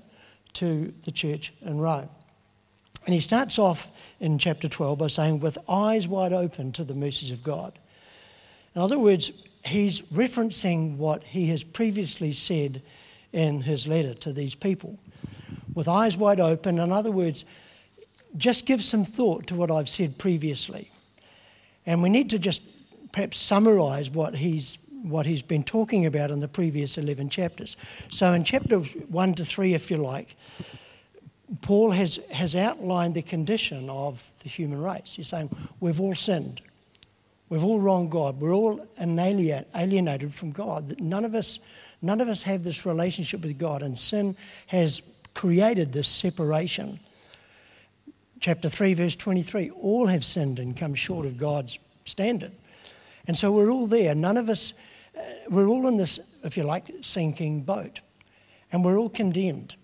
to 0.53 0.93
the 1.05 1.12
church 1.12 1.53
in 1.62 1.79
Rome. 1.79 2.10
And 3.05 3.13
he 3.13 3.19
starts 3.19 3.60
off 3.60 3.89
in 4.19 4.38
chapter 4.38 4.67
12 4.67 4.98
by 4.98 5.07
saying, 5.07 5.39
with 5.39 5.57
eyes 5.69 6.07
wide 6.07 6.34
open 6.34 6.72
to 6.74 6.84
the 6.84 6.93
mercies 6.93 7.31
of 7.31 7.43
God. 7.43 7.77
In 8.75 8.81
other 8.81 9.00
words, 9.00 9.31
he's 9.65 10.01
referencing 10.03 10.98
what 10.98 11.24
he 11.24 11.48
has 11.48 11.63
previously 11.63 12.34
said 12.34 12.81
in 13.31 13.62
his 13.62 13.88
letter 13.88 14.13
to 14.15 14.34
these 14.34 14.55
people. 14.55 15.00
With 15.74 15.88
eyes 15.88 16.17
wide 16.17 16.39
open, 16.39 16.79
in 16.79 16.91
other 16.91 17.12
words, 17.12 17.46
just 18.36 18.65
give 18.65 18.84
some 18.84 19.05
thought 19.05 19.48
to 19.48 19.55
what 19.55 19.72
I've 19.72 19.89
said 19.89 20.17
previously. 20.17 20.91
And 21.86 22.01
we 22.03 22.10
need 22.10 22.29
to 22.31 22.39
just 22.39 22.62
perhaps 23.12 23.38
summarize 23.38 24.10
what 24.10 24.36
he's, 24.36 24.77
what 25.04 25.25
he's 25.25 25.42
been 25.42 25.63
talking 25.63 26.06
about 26.06 26.32
in 26.32 26.39
the 26.39 26.48
previous 26.48 26.98
11 26.98 27.30
chapters. 27.30 27.77
So, 28.10 28.34
in 28.34 28.44
chapters 28.44 28.92
1 29.10 29.34
to 29.36 29.46
3, 29.46 29.74
if 29.74 29.92
you 29.92 29.98
like, 29.98 30.36
Paul 31.62 31.92
has, 31.92 32.20
has 32.32 32.56
outlined 32.56 33.16
the 33.16 33.22
condition 33.22 33.89
of 33.89 34.32
the 34.44 34.50
human 34.50 34.82
race. 34.82 35.16
He's 35.16 35.30
saying, 35.30 35.56
We've 35.80 36.01
all 36.01 36.16
sinned. 36.16 36.62
We've 37.50 37.63
all 37.63 37.80
wronged 37.80 38.12
God. 38.12 38.42
We're 38.42 38.54
all 38.54 38.86
alienated 39.00 40.34
from 40.34 40.51
God. 40.51 41.00
None 41.00 41.24
of 41.24 41.34
us, 41.34 41.60
none 42.01 42.20
of 42.20 42.27
us 42.27 42.44
have 42.44 42.63
this 42.63 42.86
relationship 42.86 43.42
with 43.42 43.58
God, 43.58 43.82
and 43.82 43.98
sin 43.98 44.36
has 44.68 45.01
created 45.34 45.94
this 45.94 46.10
separation 46.10 47.00
chapter 48.39 48.70
3, 48.70 48.94
verse 48.94 49.16
23 49.16 49.72
all 49.72 50.08
have 50.08 50.24
sinned 50.24 50.60
and 50.60 50.75
come 50.75 50.96
short 50.96 51.25
of 51.25 51.38
God's 51.38 51.80
standard. 52.06 52.51
And 53.27 53.38
so 53.38 53.51
we're 53.51 53.70
all 53.70 53.88
there. 53.88 54.16
None 54.16 54.38
of 54.38 54.50
us, 54.50 54.74
we're 55.50 55.68
all 55.68 55.88
in 55.88 55.98
this, 55.98 56.20
if 56.44 56.58
you 56.58 56.64
like, 56.64 56.90
sinking 57.02 57.62
boat. 57.64 58.02
And 58.72 58.84
we're 58.84 58.98
all 58.98 59.10
condemned. 59.10 59.76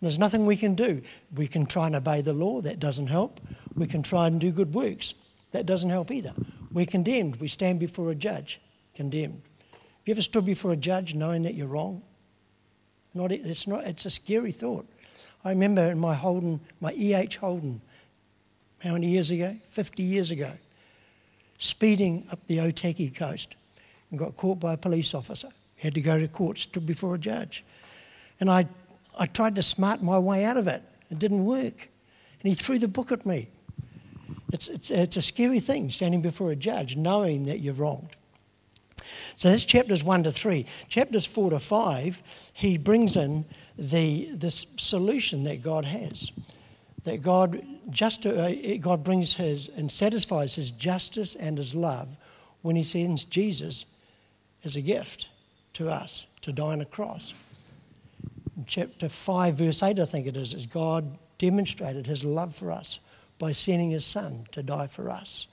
There's 0.00 0.18
nothing 0.18 0.46
we 0.46 0.56
can 0.56 0.74
do. 0.74 1.02
We 1.34 1.48
can 1.48 1.66
try 1.66 1.86
and 1.86 1.96
obey 1.96 2.20
the 2.20 2.32
law, 2.32 2.60
that 2.60 2.78
doesn't 2.78 3.08
help. 3.08 3.40
We 3.74 3.86
can 3.86 4.02
try 4.02 4.26
and 4.26 4.40
do 4.40 4.50
good 4.50 4.74
works, 4.74 5.14
that 5.52 5.66
doesn't 5.66 5.90
help 5.90 6.10
either. 6.10 6.34
We're 6.72 6.86
condemned. 6.86 7.36
We 7.36 7.48
stand 7.48 7.80
before 7.80 8.10
a 8.10 8.14
judge, 8.14 8.60
condemned. 8.94 9.42
Have 9.72 9.80
you 10.04 10.12
ever 10.12 10.22
stood 10.22 10.44
before 10.44 10.72
a 10.72 10.76
judge 10.76 11.14
knowing 11.14 11.42
that 11.42 11.54
you're 11.54 11.66
wrong? 11.66 12.02
Not, 13.14 13.32
it's, 13.32 13.66
not, 13.66 13.84
it's 13.84 14.04
a 14.04 14.10
scary 14.10 14.52
thought. 14.52 14.86
I 15.44 15.50
remember 15.50 15.82
in 15.90 15.98
my 15.98 16.14
Holden, 16.14 16.60
my 16.80 16.92
EH 16.92 17.36
Holden, 17.40 17.80
how 18.80 18.92
many 18.92 19.08
years 19.08 19.30
ago? 19.30 19.56
50 19.68 20.02
years 20.02 20.30
ago, 20.30 20.52
speeding 21.58 22.26
up 22.30 22.46
the 22.46 22.58
Otaki 22.58 23.14
coast 23.14 23.56
and 24.10 24.18
got 24.18 24.36
caught 24.36 24.60
by 24.60 24.74
a 24.74 24.76
police 24.76 25.14
officer. 25.14 25.48
Had 25.76 25.94
to 25.94 26.00
go 26.00 26.18
to 26.18 26.28
court, 26.28 26.58
stood 26.58 26.86
before 26.86 27.14
a 27.14 27.18
judge. 27.18 27.64
And 28.40 28.50
I, 28.50 28.66
I 29.18 29.26
tried 29.26 29.54
to 29.56 29.62
smart 29.62 30.02
my 30.02 30.18
way 30.18 30.44
out 30.44 30.56
of 30.56 30.68
it. 30.68 30.82
It 31.10 31.18
didn't 31.18 31.44
work. 31.44 31.88
And 32.40 32.48
he 32.48 32.54
threw 32.54 32.78
the 32.78 32.88
book 32.88 33.12
at 33.12 33.26
me. 33.26 33.48
It's, 34.52 34.68
it's, 34.68 34.90
it's 34.90 35.16
a 35.16 35.22
scary 35.22 35.60
thing, 35.60 35.90
standing 35.90 36.22
before 36.22 36.50
a 36.50 36.56
judge, 36.56 36.96
knowing 36.96 37.44
that 37.44 37.60
you're 37.60 37.74
wronged. 37.74 38.16
So 39.36 39.50
that's 39.50 39.64
chapters 39.64 40.02
1 40.02 40.24
to 40.24 40.32
3. 40.32 40.66
Chapters 40.88 41.26
4 41.26 41.50
to 41.50 41.60
5, 41.60 42.22
he 42.52 42.78
brings 42.78 43.16
in 43.16 43.44
the, 43.78 44.30
this 44.32 44.66
solution 44.76 45.44
that 45.44 45.62
God 45.62 45.84
has. 45.84 46.30
That 47.04 47.22
God, 47.22 47.64
just, 47.90 48.26
uh, 48.26 48.76
God 48.78 49.04
brings 49.04 49.36
his 49.36 49.68
and 49.68 49.92
satisfies 49.92 50.54
his 50.54 50.70
justice 50.70 51.34
and 51.34 51.58
his 51.58 51.74
love 51.74 52.16
when 52.62 52.76
he 52.76 52.82
sends 52.82 53.24
Jesus 53.24 53.84
as 54.66 54.76
a 54.76 54.82
gift 54.82 55.28
to 55.74 55.88
us 55.88 56.26
to 56.42 56.52
die 56.52 56.72
on 56.72 56.80
a 56.80 56.84
cross. 56.84 57.32
In 58.56 58.64
chapter 58.66 59.08
5, 59.08 59.54
verse 59.54 59.82
8, 59.82 59.98
I 59.98 60.04
think 60.04 60.26
it 60.26 60.36
is, 60.36 60.52
is 60.52 60.66
God 60.66 61.18
demonstrated 61.38 62.06
his 62.06 62.24
love 62.24 62.54
for 62.54 62.70
us 62.70 62.98
by 63.38 63.52
sending 63.52 63.90
his 63.90 64.04
son 64.04 64.46
to 64.52 64.62
die 64.62 64.86
for 64.86 65.10
us. 65.10 65.46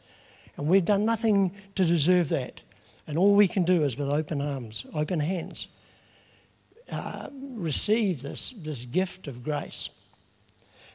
And 0.57 0.67
we've 0.67 0.85
done 0.85 1.05
nothing 1.05 1.51
to 1.75 1.85
deserve 1.85 2.29
that. 2.29 2.61
And 3.07 3.17
all 3.17 3.35
we 3.35 3.47
can 3.47 3.63
do 3.63 3.83
is 3.83 3.97
with 3.97 4.09
open 4.09 4.41
arms, 4.41 4.85
open 4.93 5.19
hands, 5.19 5.67
uh, 6.91 7.29
receive 7.55 8.21
this, 8.21 8.53
this 8.57 8.85
gift 8.85 9.27
of 9.27 9.43
grace. 9.43 9.89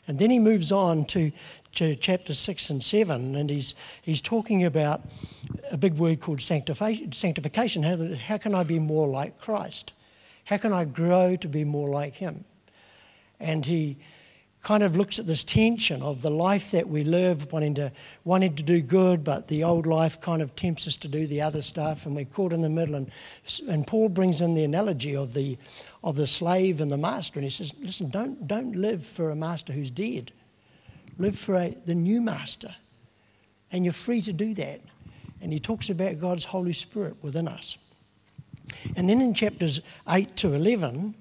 And 0.07 0.19
then 0.19 0.31
he 0.31 0.39
moves 0.39 0.73
on 0.73 1.05
to, 1.07 1.31
to 1.75 1.95
chapter 1.97 2.35
6 2.35 2.71
and 2.71 2.83
7, 2.83 3.35
and 3.35 3.51
he's, 3.51 3.75
he's 4.03 4.21
talking 4.21 4.65
about 4.65 5.03
a 5.71 5.77
big 5.77 5.95
word 5.95 6.21
called 6.21 6.41
sanctification. 6.41 7.83
How, 7.83 8.15
how 8.15 8.39
can 8.39 8.55
I 8.55 8.63
be 8.65 8.79
more 8.79 9.07
like 9.07 9.39
Christ? 9.39 9.93
How 10.45 10.57
can 10.57 10.73
I 10.73 10.85
grow 10.85 11.37
to 11.37 11.49
be 11.49 11.65
more 11.65 11.89
like 11.89 12.15
him? 12.15 12.45
And 13.39 13.67
he 13.67 13.99
kind 14.63 14.83
of 14.83 14.97
looks 14.97 15.19
at 15.19 15.27
this 15.27 15.45
tension 15.45 16.03
of 16.03 16.21
the 16.21 16.31
life 16.31 16.73
that 16.73 16.89
we 16.89 17.05
live, 17.05 17.53
wanting 17.53 17.75
to, 17.75 17.93
wanting 18.25 18.57
to 18.57 18.63
do 18.63 18.81
good, 18.81 19.23
but 19.23 19.49
the 19.49 19.63
old 19.63 19.87
life 19.87 20.21
kind 20.21 20.43
of 20.43 20.55
tempts 20.57 20.87
us 20.87 20.97
to 20.97 21.09
do 21.09 21.27
the 21.27 21.41
other 21.41 21.63
stuff, 21.63 22.07
and 22.07 22.17
we're 22.17 22.25
caught 22.25 22.53
in 22.53 22.61
the 22.61 22.69
middle. 22.69 22.97
And, 22.97 23.11
and 23.69 23.87
Paul 23.87 24.09
brings 24.09 24.41
in 24.41 24.55
the 24.55 24.65
analogy 24.65 25.15
of 25.15 25.33
the, 25.35 25.57
of 26.03 26.17
the 26.17 26.27
slave 26.27 26.81
and 26.81 26.91
the 26.91 26.97
master, 26.97 27.39
and 27.39 27.45
he 27.45 27.51
says, 27.51 27.73
listen, 27.81 28.11
don't, 28.11 28.49
don't 28.49 28.75
live 28.75 29.05
for 29.05 29.31
a 29.31 29.37
master 29.37 29.73
who's 29.73 29.91
dead. 29.91 30.33
Live 31.19 31.39
for 31.39 31.57
a, 31.57 31.77
the 31.85 31.95
new 31.95 32.23
master, 32.23 32.75
and 33.73 33.85
you're 33.85 33.93
free 33.93 34.23
to 34.23 34.33
do 34.33 34.55
that. 34.55 34.81
And 35.41 35.53
he 35.53 35.61
talks 35.61 35.91
about 35.91 36.19
God's 36.19 36.45
Holy 36.45 36.73
Spirit 36.73 37.17
within 37.23 37.47
us. 37.47 37.77
And 38.97 39.09
then 39.09 39.21
in 39.21 39.35
chapters 39.35 39.81
8 40.09 40.37
to 40.37 40.55
11, 40.55 41.15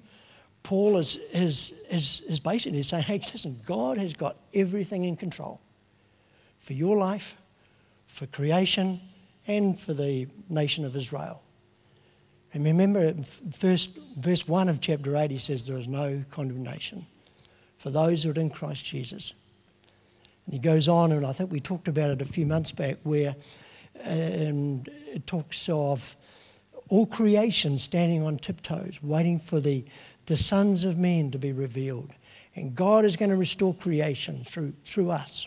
Paul 0.62 0.98
is, 0.98 1.16
is, 1.32 1.72
is, 1.90 2.20
is 2.28 2.40
basically 2.40 2.82
saying, 2.82 3.04
hey, 3.04 3.18
listen, 3.32 3.60
God 3.64 3.96
has 3.98 4.12
got 4.14 4.36
everything 4.54 5.04
in 5.04 5.16
control 5.16 5.60
for 6.58 6.72
your 6.72 6.96
life, 6.96 7.36
for 8.06 8.26
creation, 8.26 9.00
and 9.46 9.78
for 9.78 9.94
the 9.94 10.26
nation 10.48 10.84
of 10.84 10.96
Israel. 10.96 11.42
And 12.52 12.64
remember, 12.64 13.14
first, 13.52 13.90
verse 14.16 14.48
1 14.48 14.68
of 14.68 14.80
chapter 14.80 15.16
8, 15.16 15.30
he 15.30 15.38
says, 15.38 15.66
There 15.66 15.78
is 15.78 15.88
no 15.88 16.24
condemnation 16.30 17.06
for 17.78 17.90
those 17.90 18.24
who 18.24 18.30
are 18.30 18.40
in 18.40 18.50
Christ 18.50 18.84
Jesus. 18.84 19.34
He 20.50 20.58
goes 20.58 20.88
on, 20.88 21.12
and 21.12 21.26
I 21.26 21.32
think 21.32 21.52
we 21.52 21.60
talked 21.60 21.88
about 21.88 22.10
it 22.10 22.22
a 22.22 22.24
few 22.24 22.46
months 22.46 22.72
back, 22.72 22.98
where 23.02 23.36
um, 24.04 24.84
it 24.86 25.26
talks 25.26 25.68
of 25.68 26.16
all 26.88 27.06
creation 27.06 27.78
standing 27.78 28.22
on 28.22 28.38
tiptoes, 28.38 28.98
waiting 29.02 29.38
for 29.38 29.60
the, 29.60 29.84
the 30.26 30.36
sons 30.36 30.84
of 30.84 30.98
men 30.98 31.30
to 31.32 31.38
be 31.38 31.52
revealed. 31.52 32.10
And 32.54 32.74
God 32.74 33.04
is 33.04 33.16
going 33.16 33.30
to 33.30 33.36
restore 33.36 33.74
creation 33.74 34.42
through, 34.44 34.72
through 34.84 35.10
us. 35.10 35.46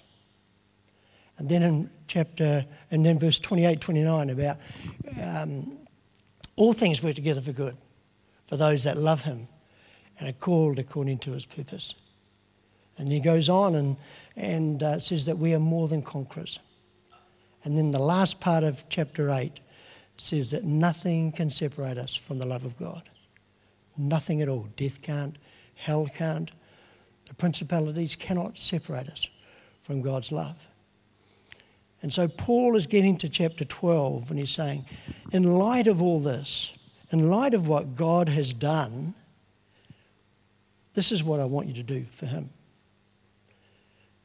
And 1.38 1.50
then 1.50 1.64
in 1.64 1.90
chapter, 2.08 2.66
and 2.92 3.06
then 3.06 3.18
verse 3.18 3.40
28, 3.40 3.82
29, 3.82 4.30
about 4.30 4.58
um, 5.20 5.78
all 6.56 6.74
things 6.74 7.02
work 7.02 7.16
together 7.16 7.42
for 7.42 7.52
good 7.52 7.76
for 8.46 8.58
those 8.58 8.84
that 8.84 8.98
love 8.98 9.24
him 9.24 9.48
and 10.20 10.30
are 10.30 10.34
called 10.34 10.78
according 10.78 11.18
to 11.20 11.32
his 11.32 11.46
purpose. 11.46 11.96
And 12.98 13.12
he 13.12 13.20
goes 13.20 13.50
on 13.50 13.76
and, 13.76 13.98
and 14.36 14.84
uh, 14.84 15.00
says 15.00 15.26
that 15.26 15.38
we 15.38 15.54
are 15.54 15.60
more 15.60 15.88
than 15.88 16.02
conquerors. 16.02 16.60
And 17.64 17.78
then 17.78 17.92
the 17.92 18.00
last 18.00 18.40
part 18.40 18.64
of 18.64 18.86
chapter 18.90 19.30
8 19.30 19.60
says 20.18 20.52
that 20.52 20.64
nothing 20.64 21.32
can 21.32 21.50
separate 21.50 21.98
us 21.98 22.16
from 22.16 22.40
the 22.40 22.46
love 22.46 22.66
of 22.66 22.78
God. 22.78 23.04
Nothing 23.98 24.42
at 24.42 24.48
all. 24.48 24.68
Death 24.76 25.02
can't, 25.02 25.38
hell 25.76 26.08
can't, 26.14 26.52
the 27.28 27.34
principalities 27.34 28.16
cannot 28.16 28.58
separate 28.58 29.10
us 29.10 29.30
from 29.84 30.02
God's 30.02 30.32
love. 30.32 30.68
And 32.02 32.12
so 32.14 32.28
Paul 32.28 32.76
is 32.76 32.88
getting 32.88 33.18
to 33.18 33.30
chapter 33.30 33.64
12 33.64 34.32
and 34.32 34.40
he's 34.40 34.52
saying, 34.52 34.86
in 35.32 35.58
light 35.58 35.88
of 35.88 36.02
all 36.02 36.20
this, 36.20 36.74
in 37.12 37.30
light 37.30 37.54
of 37.54 37.68
what 37.68 37.96
God 37.96 38.30
has 38.30 38.54
done, 38.54 39.14
this 40.94 41.12
is 41.12 41.24
what 41.24 41.40
I 41.40 41.46
want 41.46 41.68
you 41.68 41.74
to 41.76 41.84
do 41.84 42.06
for 42.06 42.26
him. 42.26 42.50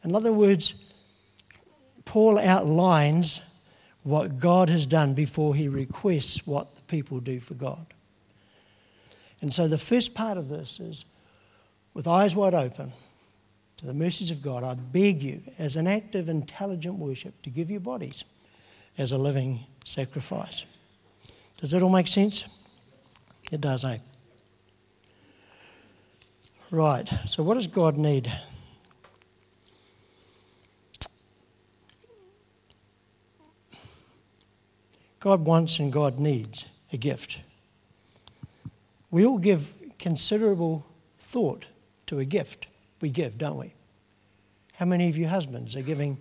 In 0.06 0.14
other 0.14 0.32
words, 0.32 0.74
Paul 2.04 2.38
outlines 2.38 3.40
what 4.04 4.38
God 4.38 4.68
has 4.68 4.86
done 4.86 5.14
before 5.14 5.56
he 5.56 5.66
requests 5.66 6.46
what 6.46 6.76
the 6.76 6.82
people 6.82 7.18
do 7.18 7.40
for 7.40 7.54
God. 7.54 7.86
And 9.42 9.52
so 9.52 9.66
the 9.66 9.78
first 9.78 10.14
part 10.14 10.38
of 10.38 10.48
this 10.48 10.78
is 10.78 11.04
with 11.92 12.06
eyes 12.06 12.36
wide 12.36 12.54
open 12.54 12.92
to 13.78 13.86
the 13.86 13.92
mercies 13.92 14.30
of 14.30 14.42
God, 14.42 14.62
I 14.62 14.74
beg 14.74 15.24
you, 15.24 15.42
as 15.58 15.74
an 15.74 15.88
act 15.88 16.14
of 16.14 16.28
intelligent 16.28 16.94
worship, 16.94 17.42
to 17.42 17.50
give 17.50 17.68
your 17.68 17.80
bodies 17.80 18.22
as 18.96 19.10
a 19.10 19.18
living 19.18 19.66
sacrifice. 19.84 20.64
Does 21.58 21.72
that 21.72 21.82
all 21.82 21.90
make 21.90 22.06
sense? 22.06 22.44
It 23.50 23.60
does, 23.60 23.84
eh? 23.84 23.98
Right, 26.70 27.08
so 27.26 27.42
what 27.42 27.54
does 27.54 27.66
God 27.66 27.96
need? 27.96 28.32
God 35.26 35.44
wants 35.44 35.80
and 35.80 35.92
God 35.92 36.20
needs 36.20 36.66
a 36.92 36.96
gift. 36.96 37.40
We 39.10 39.26
all 39.26 39.38
give 39.38 39.74
considerable 39.98 40.86
thought 41.18 41.66
to 42.06 42.20
a 42.20 42.24
gift 42.24 42.68
we 43.00 43.08
give, 43.08 43.36
don't 43.36 43.58
we? 43.58 43.74
How 44.74 44.86
many 44.86 45.08
of 45.08 45.16
you 45.16 45.26
husbands 45.26 45.74
are 45.74 45.82
giving 45.82 46.16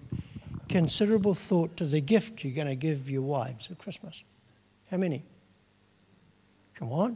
considerable 0.69 1.35
thought 1.35 1.77
to 1.77 1.85
the 1.85 2.01
gift 2.01 2.43
you're 2.43 2.55
going 2.55 2.65
to 2.65 2.73
give 2.73 3.07
your 3.07 3.21
wives 3.21 3.69
at 3.69 3.77
Christmas? 3.77 4.23
How 4.89 4.97
many? 4.97 5.23
Come 6.73 6.91
on. 6.91 7.15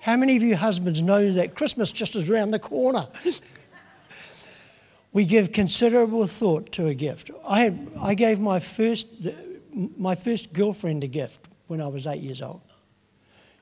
How 0.00 0.16
many 0.16 0.36
of 0.36 0.42
you 0.42 0.56
husbands 0.56 1.00
know 1.00 1.30
that 1.30 1.54
Christmas 1.54 1.92
just 1.92 2.16
is 2.16 2.28
around 2.28 2.50
the 2.50 2.58
corner? 2.58 3.06
we 5.12 5.24
give 5.24 5.52
considerable 5.52 6.26
thought 6.26 6.72
to 6.72 6.88
a 6.88 6.94
gift. 6.94 7.30
I, 7.46 7.72
I 8.00 8.14
gave 8.14 8.40
my 8.40 8.58
first, 8.58 9.06
my 9.72 10.14
first 10.14 10.52
girlfriend 10.52 11.04
a 11.04 11.06
gift 11.06 11.40
when 11.66 11.80
I 11.80 11.86
was 11.86 12.06
eight 12.06 12.22
years 12.22 12.42
old. 12.42 12.60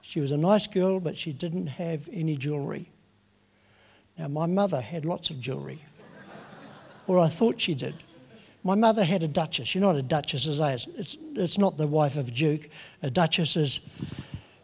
She 0.01 0.21
was 0.21 0.31
a 0.31 0.37
nice 0.37 0.67
girl, 0.67 1.01
but 1.01 1.19
she 1.19 1.33
didn't 1.33 1.67
have 1.67 2.09
any 2.13 2.37
jewellery. 2.37 2.91
Now, 4.19 4.29
my 4.29 4.47
mother 4.47 4.81
had 4.81 5.05
lots 5.05 5.31
of 5.31 5.41
jewellery, 5.41 5.85
or 7.07 7.19
I 7.19 7.29
thought 7.29 7.61
she 7.61 7.75
did. 7.75 7.95
My 8.65 8.75
mother 8.75 9.05
had 9.05 9.23
a 9.23 9.29
duchess. 9.29 9.75
You 9.75 9.81
know 9.81 9.89
what 9.89 9.97
a 9.97 10.03
duchess 10.03 10.47
is? 10.47 10.61
Eh? 10.61 10.79
It's, 10.97 11.17
it's 11.35 11.59
not 11.59 11.77
the 11.77 11.87
wife 11.87 12.17
of 12.17 12.29
a 12.29 12.31
duke. 12.31 12.69
A 13.03 13.11
duchess 13.11 13.57
is 13.57 13.81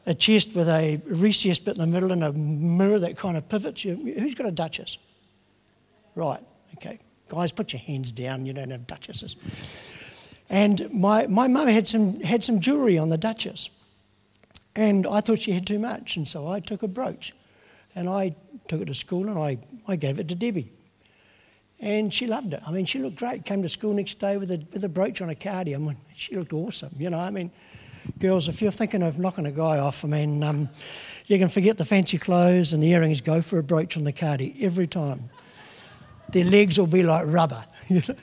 a 0.07 0.15
chest 0.15 0.55
with 0.55 0.69
a 0.69 1.01
recessed 1.07 1.65
bit 1.65 1.77
in 1.77 1.81
the 1.81 1.87
middle 1.87 2.13
and 2.13 2.25
a 2.25 2.33
mirror 2.33 2.99
that 2.99 3.17
kind 3.17 3.37
of 3.37 3.49
pivots. 3.49 3.83
Who's 3.83 4.35
got 4.35 4.47
a 4.47 4.53
duchess? 4.53 4.99
Right, 6.15 6.41
okay. 6.77 6.99
Guys, 7.29 7.53
put 7.53 7.73
your 7.73 7.81
hands 7.81 8.13
down. 8.13 8.45
You 8.45 8.53
don't 8.53 8.71
have 8.71 8.87
duchesses. 8.87 9.37
And 10.51 10.93
my, 10.93 11.27
my 11.27 11.49
mum 11.49 11.69
had 11.69 11.87
some, 11.87 12.21
had 12.21 12.45
some 12.45 12.61
jewellery 12.61 12.99
on 12.99 13.09
the 13.09 13.19
duchess. 13.19 13.71
And 14.77 15.07
I 15.07 15.21
thought 15.21 15.41
she 15.41 15.53
had 15.53 15.67
too 15.67 15.79
much. 15.79 16.17
And 16.17 16.27
so 16.27 16.49
I 16.49 16.61
took 16.61 16.83
a 16.83 16.89
brooch 16.89 17.33
and 17.95 18.09
I 18.09 18.35
took 18.69 18.81
it 18.81 18.87
to 18.87 18.95
school 18.95 19.29
and 19.29 19.39
I, 19.39 19.59
I 19.87 19.97
gave 19.97 20.19
it 20.19 20.28
to 20.28 20.35
Debbie. 20.35 20.73
And 21.80 22.13
she 22.13 22.26
loved 22.26 22.54
it. 22.54 22.63
I 22.67 22.73
mean, 22.73 22.87
she 22.87 22.99
looked 22.99 23.17
great. 23.17 23.45
Came 23.45 23.63
to 23.63 23.69
school 23.69 23.95
next 23.95 24.19
day 24.19 24.37
with 24.37 24.50
a, 24.50 24.65
with 24.73 24.85
a 24.85 24.89
brooch 24.89 25.21
on 25.21 25.28
a 25.28 25.35
cardi. 25.35 25.75
I 25.75 25.78
mean, 25.78 25.97
she 26.15 26.35
looked 26.35 26.52
awesome. 26.52 26.91
You 26.99 27.11
know, 27.11 27.19
I 27.19 27.30
mean, 27.30 27.50
girls, 28.19 28.49
if 28.49 28.63
you're 28.63 28.71
thinking 28.71 29.02
of 29.02 29.19
knocking 29.19 29.47
a 29.47 29.52
guy 29.52 29.78
off, 29.78 30.04
I 30.04 30.09
mean, 30.09 30.43
um, 30.43 30.69
you 31.26 31.39
can 31.39 31.49
forget 31.49 31.78
the 31.78 31.85
fancy 31.85 32.19
clothes 32.19 32.73
and 32.73 32.83
the 32.83 32.91
earrings, 32.91 33.21
go 33.21 33.43
for 33.43 33.59
a 33.59 33.63
brooch 33.63 33.97
on 33.97 34.04
the 34.04 34.13
cardi 34.13 34.57
every 34.61 34.87
time. 34.87 35.30
Their 36.30 36.45
legs 36.45 36.78
will 36.78 36.87
be 36.87 37.02
like 37.02 37.25
rubber. 37.26 37.65
You 37.89 38.02
know? 38.09 38.15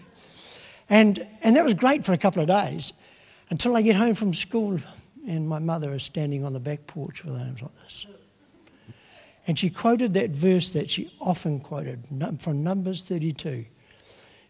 And, 0.91 1.25
and 1.41 1.55
that 1.55 1.63
was 1.63 1.73
great 1.73 2.03
for 2.03 2.11
a 2.11 2.17
couple 2.17 2.41
of 2.41 2.49
days 2.49 2.91
until 3.49 3.77
I 3.77 3.81
get 3.81 3.95
home 3.95 4.13
from 4.13 4.33
school 4.33 4.77
and 5.25 5.47
my 5.47 5.57
mother 5.57 5.93
is 5.93 6.03
standing 6.03 6.43
on 6.43 6.51
the 6.51 6.59
back 6.59 6.85
porch 6.85 7.23
with 7.23 7.33
her 7.33 7.39
arms 7.39 7.61
like 7.61 7.75
this. 7.77 8.05
And 9.47 9.57
she 9.57 9.69
quoted 9.69 10.13
that 10.15 10.31
verse 10.31 10.71
that 10.71 10.89
she 10.89 11.09
often 11.21 11.61
quoted 11.61 12.03
from 12.39 12.63
Numbers 12.63 13.03
32 13.03 13.65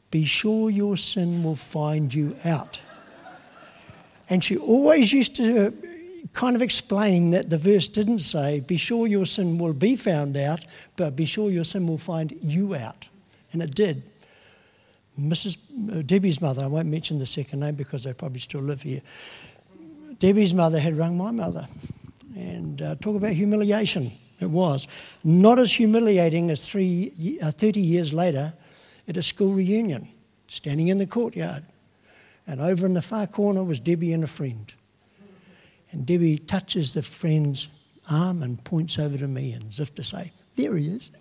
Be 0.10 0.26
sure 0.26 0.72
your 0.72 0.98
sin 0.98 1.44
will 1.44 1.56
find 1.56 2.12
you 2.12 2.36
out. 2.44 2.82
And 4.28 4.44
she 4.44 4.58
always 4.58 5.14
used 5.14 5.36
to 5.36 5.68
uh, 5.68 5.72
kind 6.34 6.56
of 6.56 6.64
explain 6.64 7.32
that 7.32 7.52
the 7.52 7.58
verse 7.60 7.88
didn't 7.88 8.20
say, 8.20 8.62
Be 8.62 8.78
sure 8.78 9.06
your 9.06 9.28
sin 9.28 9.60
will 9.60 9.74
be 9.74 9.96
found 9.96 10.36
out, 10.38 10.66
but 10.96 11.16
be 11.16 11.26
sure 11.26 11.52
your 11.52 11.66
sin 11.66 11.86
will 11.86 12.00
find 12.00 12.36
you 12.42 12.74
out. 12.74 13.08
And 13.54 13.62
it 13.62 13.76
did. 13.76 14.02
Mrs. 15.30 15.58
Uh, 15.92 16.02
Debbie's 16.02 16.42
mother, 16.42 16.64
I 16.64 16.68
won't 16.68 16.88
mention 16.88 17.20
the 17.20 17.26
second 17.26 17.60
name 17.60 17.76
because 17.76 18.04
they 18.04 18.14
probably 18.14 18.40
still 18.40 18.62
live 18.62 18.82
here. 18.82 19.02
Debbie's 20.20 20.54
mother 20.54 20.80
had 20.80 20.98
rung 20.98 21.18
my 21.18 21.32
mother. 21.32 21.68
And 22.36 22.82
uh, 22.82 22.96
talk 22.96 23.16
about 23.16 23.32
humiliation. 23.32 24.12
It 24.40 24.50
was. 24.50 24.88
Not 25.24 25.60
as 25.60 25.74
humiliating 25.74 26.50
as 26.50 26.68
three, 26.68 27.40
uh, 27.42 27.52
30 27.52 27.82
years 27.82 28.14
later 28.14 28.54
at 29.08 29.18
a 29.18 29.24
school 29.24 29.54
reunion, 29.54 30.08
standing 30.48 30.88
in 30.88 30.98
the 30.98 31.08
courtyard. 31.08 31.64
And 32.48 32.60
over 32.60 32.86
in 32.86 32.94
the 32.94 33.02
far 33.02 33.28
corner 33.28 33.64
was 33.64 33.80
Debbie 33.80 34.14
and 34.14 34.24
a 34.24 34.28
friend. 34.28 34.74
And 35.92 36.06
Debbie 36.06 36.38
touches 36.38 36.94
the 36.94 37.02
friend's 37.02 37.68
arm 38.10 38.42
and 38.42 38.64
points 38.64 38.98
over 38.98 39.18
to 39.18 39.28
me 39.28 39.54
and 39.54 39.70
as 39.70 39.80
if 39.80 39.94
to 39.96 40.04
say, 40.04 40.32
There 40.56 40.76
he 40.76 40.88
is. 40.88 41.12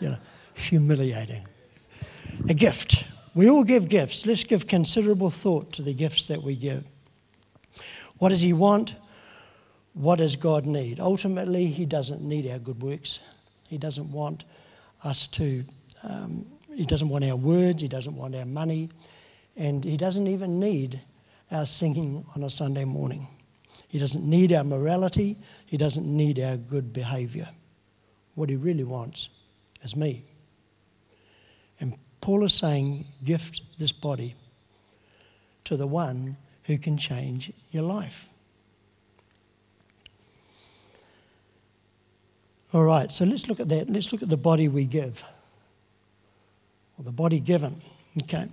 You 0.00 0.10
know, 0.10 0.18
humiliating. 0.54 1.46
A 2.48 2.54
gift. 2.54 3.04
We 3.34 3.48
all 3.48 3.64
give 3.64 3.88
gifts. 3.88 4.26
Let's 4.26 4.44
give 4.44 4.66
considerable 4.66 5.30
thought 5.30 5.72
to 5.74 5.82
the 5.82 5.94
gifts 5.94 6.28
that 6.28 6.42
we 6.42 6.54
give. 6.54 6.84
What 8.18 8.28
does 8.28 8.40
he 8.40 8.52
want? 8.52 8.94
what 9.94 10.18
does 10.18 10.36
God 10.36 10.66
need? 10.66 11.00
Ultimately, 11.00 11.66
He 11.66 11.86
doesn't 11.86 12.22
need 12.22 12.50
our 12.50 12.58
good 12.58 12.82
works. 12.82 13.20
He 13.68 13.78
doesn't 13.78 14.10
want 14.10 14.44
us 15.04 15.26
to, 15.28 15.64
um, 16.02 16.46
He 16.74 16.84
doesn't 16.84 17.08
want 17.08 17.24
our 17.24 17.36
words, 17.36 17.82
He 17.82 17.88
doesn't 17.88 18.16
want 18.16 18.34
our 18.34 18.44
money, 18.44 18.88
and 19.56 19.84
He 19.84 19.96
doesn't 19.96 20.26
even 20.26 20.58
need 20.58 21.00
our 21.50 21.66
singing 21.66 22.24
on 22.34 22.42
a 22.42 22.50
Sunday 22.50 22.84
morning. 22.84 23.28
He 23.88 23.98
doesn't 23.98 24.24
need 24.24 24.52
our 24.52 24.64
morality, 24.64 25.38
He 25.66 25.76
doesn't 25.76 26.06
need 26.06 26.38
our 26.40 26.56
good 26.56 26.92
behavior. 26.92 27.48
What 28.34 28.48
He 28.48 28.56
really 28.56 28.84
wants 28.84 29.28
is 29.82 29.94
me. 29.94 30.24
Paul 32.22 32.44
is 32.44 32.54
saying, 32.54 33.04
gift 33.24 33.62
this 33.78 33.92
body 33.92 34.36
to 35.64 35.76
the 35.76 35.88
one 35.88 36.36
who 36.64 36.78
can 36.78 36.96
change 36.96 37.52
your 37.72 37.82
life. 37.82 38.28
All 42.72 42.84
right, 42.84 43.12
so 43.12 43.24
let's 43.26 43.48
look 43.48 43.60
at 43.60 43.68
that. 43.68 43.90
Let's 43.90 44.12
look 44.12 44.22
at 44.22 44.30
the 44.30 44.36
body 44.38 44.68
we 44.68 44.86
give, 44.86 45.22
or 46.96 47.04
the 47.04 47.12
body 47.12 47.38
given. 47.38 47.82
Okay. 48.22 48.48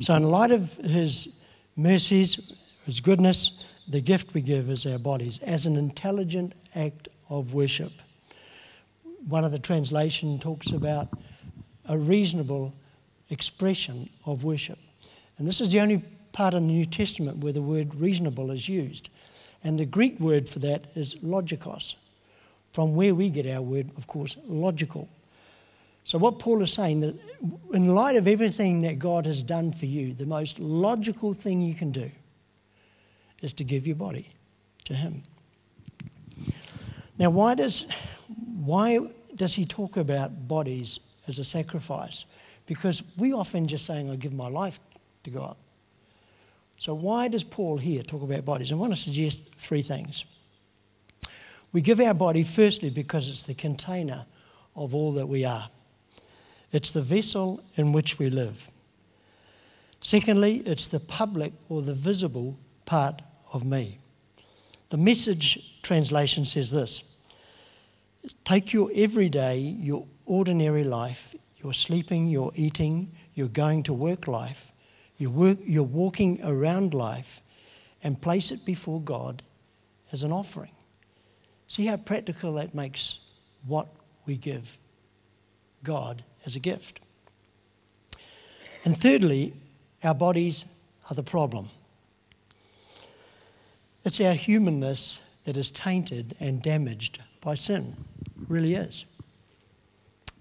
So, 0.00 0.16
in 0.16 0.24
light 0.24 0.50
of 0.50 0.74
his 0.78 1.28
mercies, 1.76 2.54
his 2.86 3.00
goodness, 3.00 3.64
the 3.86 4.00
gift 4.00 4.34
we 4.34 4.40
give 4.40 4.68
is 4.70 4.84
our 4.86 4.98
bodies 4.98 5.38
as 5.40 5.66
an 5.66 5.76
intelligent 5.76 6.54
act 6.74 7.08
of 7.28 7.52
worship. 7.52 7.92
One 9.28 9.44
of 9.44 9.52
the 9.52 9.58
translation 9.58 10.38
talks 10.38 10.72
about 10.72 11.08
a 11.88 11.96
reasonable 11.96 12.74
expression 13.30 14.08
of 14.26 14.44
worship. 14.44 14.78
And 15.38 15.46
this 15.46 15.60
is 15.60 15.72
the 15.72 15.80
only 15.80 16.02
part 16.32 16.54
in 16.54 16.66
the 16.66 16.72
New 16.72 16.84
Testament 16.84 17.38
where 17.38 17.52
the 17.52 17.62
word 17.62 17.94
reasonable 17.94 18.50
is 18.50 18.68
used. 18.68 19.08
And 19.64 19.78
the 19.78 19.86
Greek 19.86 20.20
word 20.20 20.48
for 20.48 20.58
that 20.60 20.84
is 20.94 21.16
logikos 21.16 21.94
from 22.72 22.94
where 22.94 23.14
we 23.14 23.28
get 23.30 23.46
our 23.46 23.62
word, 23.62 23.90
of 23.96 24.06
course, 24.06 24.36
logical. 24.46 25.08
So, 26.04 26.16
what 26.16 26.38
Paul 26.38 26.62
is 26.62 26.72
saying, 26.72 27.00
that 27.00 27.14
in 27.72 27.94
light 27.94 28.16
of 28.16 28.28
everything 28.28 28.80
that 28.80 28.98
God 28.98 29.26
has 29.26 29.42
done 29.42 29.72
for 29.72 29.86
you, 29.86 30.14
the 30.14 30.26
most 30.26 30.58
logical 30.58 31.34
thing 31.34 31.60
you 31.60 31.74
can 31.74 31.90
do 31.90 32.10
is 33.42 33.52
to 33.54 33.64
give 33.64 33.86
your 33.86 33.96
body 33.96 34.28
to 34.84 34.94
Him. 34.94 35.22
Now, 37.18 37.30
why 37.30 37.54
does, 37.54 37.84
why 38.64 39.00
does 39.34 39.54
he 39.54 39.64
talk 39.64 39.96
about 39.96 40.46
bodies 40.46 41.00
as 41.28 41.38
a 41.38 41.44
sacrifice? 41.44 42.24
Because 42.66 43.02
we 43.16 43.32
often 43.32 43.66
just 43.66 43.86
saying, 43.86 44.10
I 44.10 44.16
give 44.16 44.34
my 44.34 44.48
life 44.48 44.80
to 45.24 45.30
God. 45.30 45.56
So, 46.78 46.94
why 46.94 47.28
does 47.28 47.42
Paul 47.42 47.78
here 47.78 48.02
talk 48.02 48.22
about 48.22 48.44
bodies? 48.44 48.70
I 48.70 48.76
want 48.76 48.92
to 48.92 48.98
suggest 48.98 49.44
three 49.56 49.82
things. 49.82 50.24
We 51.72 51.80
give 51.80 52.00
our 52.00 52.14
body 52.14 52.44
firstly 52.44 52.90
because 52.90 53.28
it's 53.28 53.42
the 53.42 53.54
container 53.54 54.26
of 54.76 54.94
all 54.94 55.12
that 55.12 55.26
we 55.26 55.44
are, 55.44 55.68
it's 56.72 56.92
the 56.92 57.02
vessel 57.02 57.62
in 57.76 57.92
which 57.92 58.18
we 58.18 58.30
live. 58.30 58.70
Secondly, 60.00 60.62
it's 60.64 60.86
the 60.86 61.00
public 61.00 61.52
or 61.68 61.82
the 61.82 61.94
visible 61.94 62.56
part 62.86 63.20
of 63.52 63.64
me. 63.64 63.98
The 64.90 64.96
message 64.96 65.82
translation 65.82 66.46
says 66.46 66.70
this 66.70 67.02
Take 68.44 68.72
your 68.72 68.90
everyday, 68.94 69.58
your 69.58 70.06
ordinary 70.28 70.84
life, 70.84 71.34
your 71.62 71.72
sleeping, 71.72 72.28
your 72.28 72.52
eating, 72.54 73.12
your 73.34 73.48
going 73.48 73.82
to 73.84 73.92
work 73.92 74.28
life, 74.28 74.72
your, 75.16 75.30
work, 75.30 75.58
your 75.64 75.84
walking 75.84 76.40
around 76.44 76.94
life, 76.94 77.40
and 78.02 78.20
place 78.20 78.50
it 78.50 78.64
before 78.64 79.00
God 79.00 79.42
as 80.12 80.22
an 80.22 80.32
offering. 80.32 80.72
See 81.66 81.86
how 81.86 81.96
practical 81.96 82.54
that 82.54 82.74
makes 82.74 83.18
what 83.66 83.88
we 84.26 84.36
give 84.36 84.78
God 85.82 86.24
as 86.46 86.56
a 86.56 86.60
gift. 86.60 87.00
And 88.84 88.96
thirdly, 88.96 89.54
our 90.04 90.14
bodies 90.14 90.64
are 91.10 91.14
the 91.14 91.22
problem. 91.22 91.68
It's 94.04 94.20
our 94.20 94.34
humanness 94.34 95.20
that 95.44 95.56
is 95.56 95.70
tainted 95.70 96.36
and 96.40 96.62
damaged 96.62 97.20
by 97.40 97.54
sin. 97.54 97.96
It 98.40 98.48
really 98.48 98.74
is. 98.74 99.04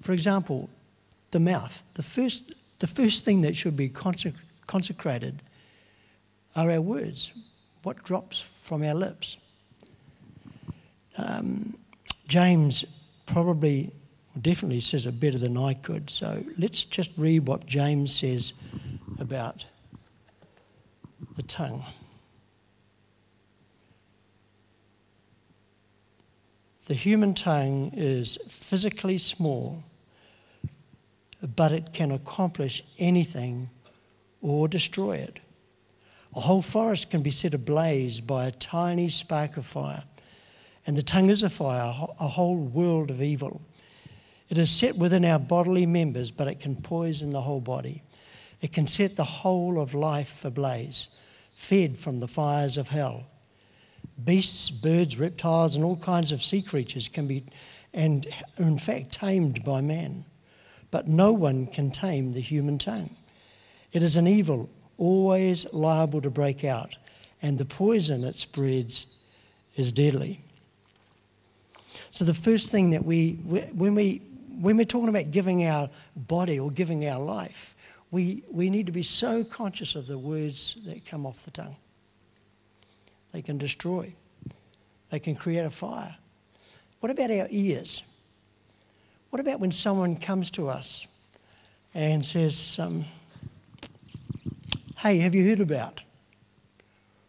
For 0.07 0.13
example, 0.13 0.69
the 1.31 1.39
mouth. 1.41 1.83
The 1.95 2.01
first, 2.01 2.55
the 2.79 2.87
first 2.87 3.25
thing 3.25 3.41
that 3.41 3.57
should 3.57 3.75
be 3.75 3.89
consecrated 3.89 5.41
are 6.55 6.71
our 6.71 6.79
words, 6.79 7.33
what 7.83 8.05
drops 8.05 8.39
from 8.39 8.83
our 8.83 8.93
lips. 8.93 9.35
Um, 11.17 11.75
James 12.25 12.85
probably, 13.25 13.91
definitely 14.39 14.79
says 14.79 15.05
it 15.05 15.19
better 15.19 15.37
than 15.37 15.57
I 15.57 15.73
could. 15.73 16.09
So 16.09 16.41
let's 16.57 16.85
just 16.85 17.11
read 17.17 17.45
what 17.45 17.65
James 17.65 18.15
says 18.15 18.53
about 19.19 19.65
the 21.35 21.43
tongue. 21.43 21.83
The 26.85 26.93
human 26.93 27.33
tongue 27.33 27.91
is 27.93 28.37
physically 28.47 29.17
small, 29.17 29.83
but 31.55 31.71
it 31.71 31.93
can 31.93 32.11
accomplish 32.11 32.83
anything 32.97 33.69
or 34.41 34.67
destroy 34.67 35.17
it. 35.17 35.39
A 36.35 36.41
whole 36.41 36.61
forest 36.61 37.09
can 37.09 37.21
be 37.21 37.31
set 37.31 37.53
ablaze 37.53 38.21
by 38.21 38.45
a 38.45 38.51
tiny 38.51 39.09
spark 39.09 39.57
of 39.57 39.65
fire, 39.65 40.03
and 40.85 40.97
the 40.97 41.03
tongue 41.03 41.29
is 41.29 41.43
a 41.43 41.49
fire, 41.49 41.93
a 42.19 42.27
whole 42.27 42.57
world 42.57 43.11
of 43.11 43.21
evil. 43.21 43.61
It 44.49 44.57
is 44.57 44.71
set 44.71 44.95
within 44.95 45.25
our 45.25 45.39
bodily 45.39 45.85
members, 45.85 46.31
but 46.31 46.47
it 46.47 46.59
can 46.59 46.75
poison 46.75 47.31
the 47.31 47.41
whole 47.41 47.59
body. 47.59 48.03
It 48.61 48.71
can 48.71 48.87
set 48.87 49.15
the 49.15 49.23
whole 49.23 49.79
of 49.79 49.93
life 49.93 50.45
ablaze, 50.45 51.07
fed 51.53 51.97
from 51.97 52.19
the 52.19 52.27
fires 52.27 52.77
of 52.77 52.89
hell. 52.89 53.27
Beasts, 54.23 54.69
birds, 54.69 55.19
reptiles, 55.19 55.75
and 55.75 55.83
all 55.83 55.97
kinds 55.97 56.31
of 56.31 56.41
sea 56.41 56.61
creatures 56.61 57.07
can 57.07 57.27
be, 57.27 57.43
and 57.93 58.25
in 58.57 58.79
fact, 58.79 59.11
tamed 59.11 59.63
by 59.63 59.81
man. 59.81 60.25
But 60.91 61.07
no 61.07 61.31
one 61.33 61.67
can 61.67 61.91
tame 61.91 62.33
the 62.33 62.41
human 62.41 62.77
tongue. 62.77 63.15
It 63.91 64.03
is 64.03 64.15
an 64.15 64.27
evil, 64.27 64.69
always 64.97 65.71
liable 65.73 66.21
to 66.21 66.29
break 66.29 66.63
out, 66.63 66.95
and 67.41 67.57
the 67.57 67.65
poison 67.65 68.23
it 68.23 68.37
spreads 68.37 69.05
is 69.75 69.91
deadly. 69.91 70.41
So, 72.11 72.25
the 72.25 72.33
first 72.33 72.69
thing 72.69 72.91
that 72.91 73.05
we, 73.05 73.33
when, 73.43 73.95
we, 73.95 74.21
when 74.59 74.77
we're 74.77 74.85
talking 74.85 75.09
about 75.09 75.31
giving 75.31 75.65
our 75.65 75.89
body 76.15 76.59
or 76.59 76.71
giving 76.71 77.07
our 77.07 77.19
life, 77.19 77.75
we, 78.11 78.43
we 78.49 78.69
need 78.69 78.85
to 78.85 78.91
be 78.91 79.03
so 79.03 79.43
conscious 79.43 79.95
of 79.95 80.07
the 80.07 80.17
words 80.17 80.77
that 80.85 81.05
come 81.05 81.25
off 81.25 81.43
the 81.43 81.51
tongue. 81.51 81.75
They 83.31 83.41
can 83.41 83.57
destroy, 83.57 84.13
they 85.09 85.19
can 85.19 85.35
create 85.35 85.65
a 85.65 85.69
fire. 85.69 86.15
What 86.99 87.11
about 87.11 87.29
our 87.29 87.47
ears? 87.49 88.03
What 89.29 89.39
about 89.39 89.59
when 89.59 89.71
someone 89.71 90.15
comes 90.15 90.49
to 90.51 90.69
us 90.69 91.05
and 91.93 92.25
says, 92.25 92.77
um, 92.79 93.05
Hey, 94.97 95.19
have 95.19 95.35
you 95.35 95.47
heard 95.47 95.59
about? 95.59 96.01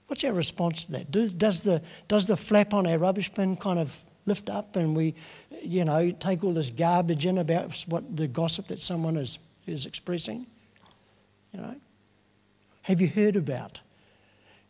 What's 0.06 0.24
our 0.24 0.32
response 0.32 0.84
to 0.84 0.92
that? 0.92 1.10
Does, 1.10 1.32
does, 1.32 1.60
the, 1.62 1.82
does 2.08 2.26
the 2.26 2.36
flap 2.36 2.72
on 2.72 2.86
our 2.86 2.96
rubbish 2.96 3.28
bin 3.28 3.56
kind 3.56 3.78
of 3.78 3.94
lift 4.24 4.48
up 4.48 4.74
and 4.74 4.96
we, 4.96 5.14
you 5.62 5.84
know, 5.84 6.10
take 6.12 6.44
all 6.44 6.54
this 6.54 6.70
garbage 6.70 7.26
in 7.26 7.36
about 7.36 7.84
what 7.88 8.16
the 8.16 8.26
gossip 8.26 8.68
that 8.68 8.80
someone 8.80 9.16
is, 9.16 9.38
is 9.66 9.84
expressing? 9.84 10.46
You 11.52 11.60
know? 11.60 11.76
Have 12.82 13.02
you 13.02 13.08
heard 13.08 13.36
about? 13.36 13.80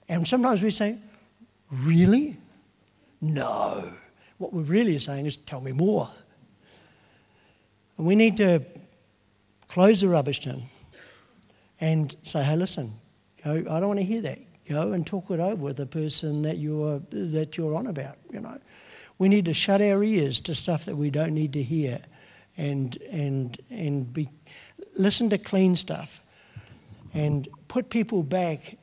And 0.09 0.27
sometimes 0.27 0.63
we 0.63 0.71
say, 0.71 0.99
Really? 1.71 2.37
No. 3.21 3.93
What 4.39 4.53
we're 4.53 4.63
really 4.63 4.99
saying 4.99 5.27
is, 5.27 5.37
Tell 5.37 5.61
me 5.61 5.73
more. 5.73 6.09
And 7.99 8.07
we 8.07 8.15
need 8.15 8.37
to 8.39 8.63
close 9.67 10.01
the 10.01 10.09
rubbish 10.09 10.41
tin 10.41 10.63
and 11.81 12.15
say, 12.23 12.43
Hey, 12.43 12.57
listen, 12.57 12.95
I 13.45 13.61
don't 13.61 13.89
want 13.89 13.99
to 13.99 14.05
hear 14.05 14.23
that. 14.23 14.39
Go 14.69 14.93
and 14.93 15.07
talk 15.07 15.31
it 15.31 15.41
over 15.41 15.57
with 15.57 15.77
the 15.77 15.87
person 15.87 16.43
that 16.43 16.59
you're, 16.59 17.01
that 17.11 17.57
you're 17.57 17.75
on 17.75 17.87
about, 17.87 18.17
you 18.33 18.41
know. 18.41 18.59
We 19.19 19.29
need 19.29 19.47
to 19.47 19.55
shut 19.55 19.81
our 19.81 20.05
ears 20.05 20.41
to 20.43 20.55
stuff 20.55 20.85
that 20.85 20.97
we 20.97 21.11
don't 21.11 21.35
need 21.35 21.55
to 21.55 21.63
hear 21.63 22.01
and, 22.57 22.97
and, 23.11 23.59
and 23.71 24.13
be, 24.13 24.29
listen 24.97 25.31
to 25.31 25.39
clean 25.39 25.75
stuff 25.75 26.21
and 27.15 27.49
put 27.67 27.91
people 27.91 28.23
back 28.23 28.77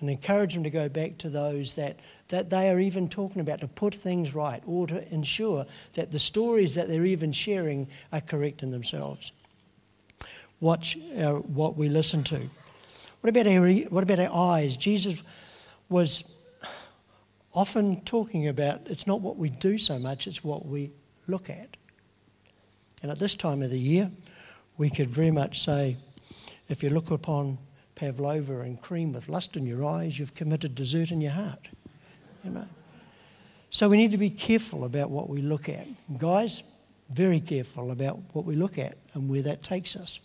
and 0.00 0.10
encourage 0.10 0.54
them 0.54 0.64
to 0.64 0.70
go 0.70 0.88
back 0.88 1.18
to 1.18 1.28
those 1.28 1.74
that, 1.74 2.00
that 2.30 2.50
they 2.50 2.70
are 2.70 2.80
even 2.80 3.08
talking 3.08 3.40
about 3.40 3.60
to 3.60 3.68
put 3.68 3.94
things 3.94 4.34
right 4.34 4.62
or 4.66 4.86
to 4.86 5.12
ensure 5.12 5.66
that 5.94 6.10
the 6.10 6.18
stories 6.18 6.74
that 6.74 6.88
they're 6.88 7.04
even 7.04 7.32
sharing 7.32 7.86
are 8.12 8.20
correct 8.20 8.62
in 8.62 8.70
themselves. 8.70 9.32
Watch 10.60 10.96
our, 11.18 11.38
what 11.40 11.76
we 11.76 11.88
listen 11.88 12.24
to. 12.24 12.48
What 13.20 13.28
about, 13.28 13.46
our, 13.46 13.68
what 13.68 14.02
about 14.02 14.20
our 14.20 14.34
eyes? 14.34 14.76
Jesus 14.76 15.22
was 15.88 16.24
often 17.52 18.00
talking 18.02 18.48
about 18.48 18.82
it's 18.86 19.06
not 19.06 19.20
what 19.20 19.36
we 19.36 19.50
do 19.50 19.76
so 19.76 19.98
much, 19.98 20.26
it's 20.26 20.44
what 20.44 20.66
we 20.66 20.92
look 21.26 21.50
at. 21.50 21.76
And 23.02 23.10
at 23.10 23.18
this 23.18 23.34
time 23.34 23.62
of 23.62 23.70
the 23.70 23.78
year, 23.78 24.10
we 24.78 24.88
could 24.88 25.10
very 25.10 25.30
much 25.30 25.60
say, 25.60 25.96
if 26.68 26.82
you 26.82 26.90
look 26.90 27.10
upon 27.10 27.58
pavlova 27.94 28.60
and 28.60 28.80
cream 28.80 29.12
with 29.12 29.28
lust 29.28 29.56
in 29.56 29.66
your 29.66 29.84
eyes, 29.84 30.18
you've 30.18 30.34
committed 30.34 30.74
desert 30.74 31.10
in 31.10 31.20
your 31.20 31.32
heart. 31.32 31.68
Know. 32.44 32.66
So 33.70 33.88
we 33.88 33.96
need 33.96 34.10
to 34.10 34.18
be 34.18 34.30
careful 34.30 34.84
about 34.84 35.10
what 35.10 35.28
we 35.28 35.42
look 35.42 35.68
at. 35.68 35.86
Guys, 36.18 36.62
very 37.10 37.40
careful 37.40 37.90
about 37.90 38.18
what 38.32 38.44
we 38.44 38.56
look 38.56 38.78
at 38.78 38.96
and 39.14 39.28
where 39.28 39.42
that 39.42 39.62
takes 39.62 39.94
us. 39.94 40.18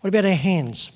What 0.00 0.08
about 0.08 0.24
our 0.24 0.34
hands? 0.34 0.90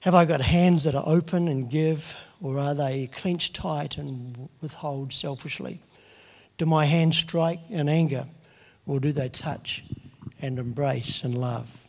Have 0.00 0.14
I 0.14 0.24
got 0.24 0.40
hands 0.40 0.84
that 0.84 0.94
are 0.94 1.02
open 1.06 1.48
and 1.48 1.68
give, 1.70 2.14
or 2.40 2.58
are 2.58 2.74
they 2.74 3.08
clenched 3.08 3.54
tight 3.54 3.96
and 3.96 4.48
withhold 4.60 5.12
selfishly? 5.12 5.80
Do 6.58 6.66
my 6.66 6.84
hands 6.84 7.16
strike 7.16 7.60
in 7.68 7.88
anger, 7.88 8.26
or 8.86 9.00
do 9.00 9.12
they 9.12 9.28
touch 9.28 9.84
and 10.40 10.58
embrace 10.58 11.24
and 11.24 11.36
love? 11.36 11.88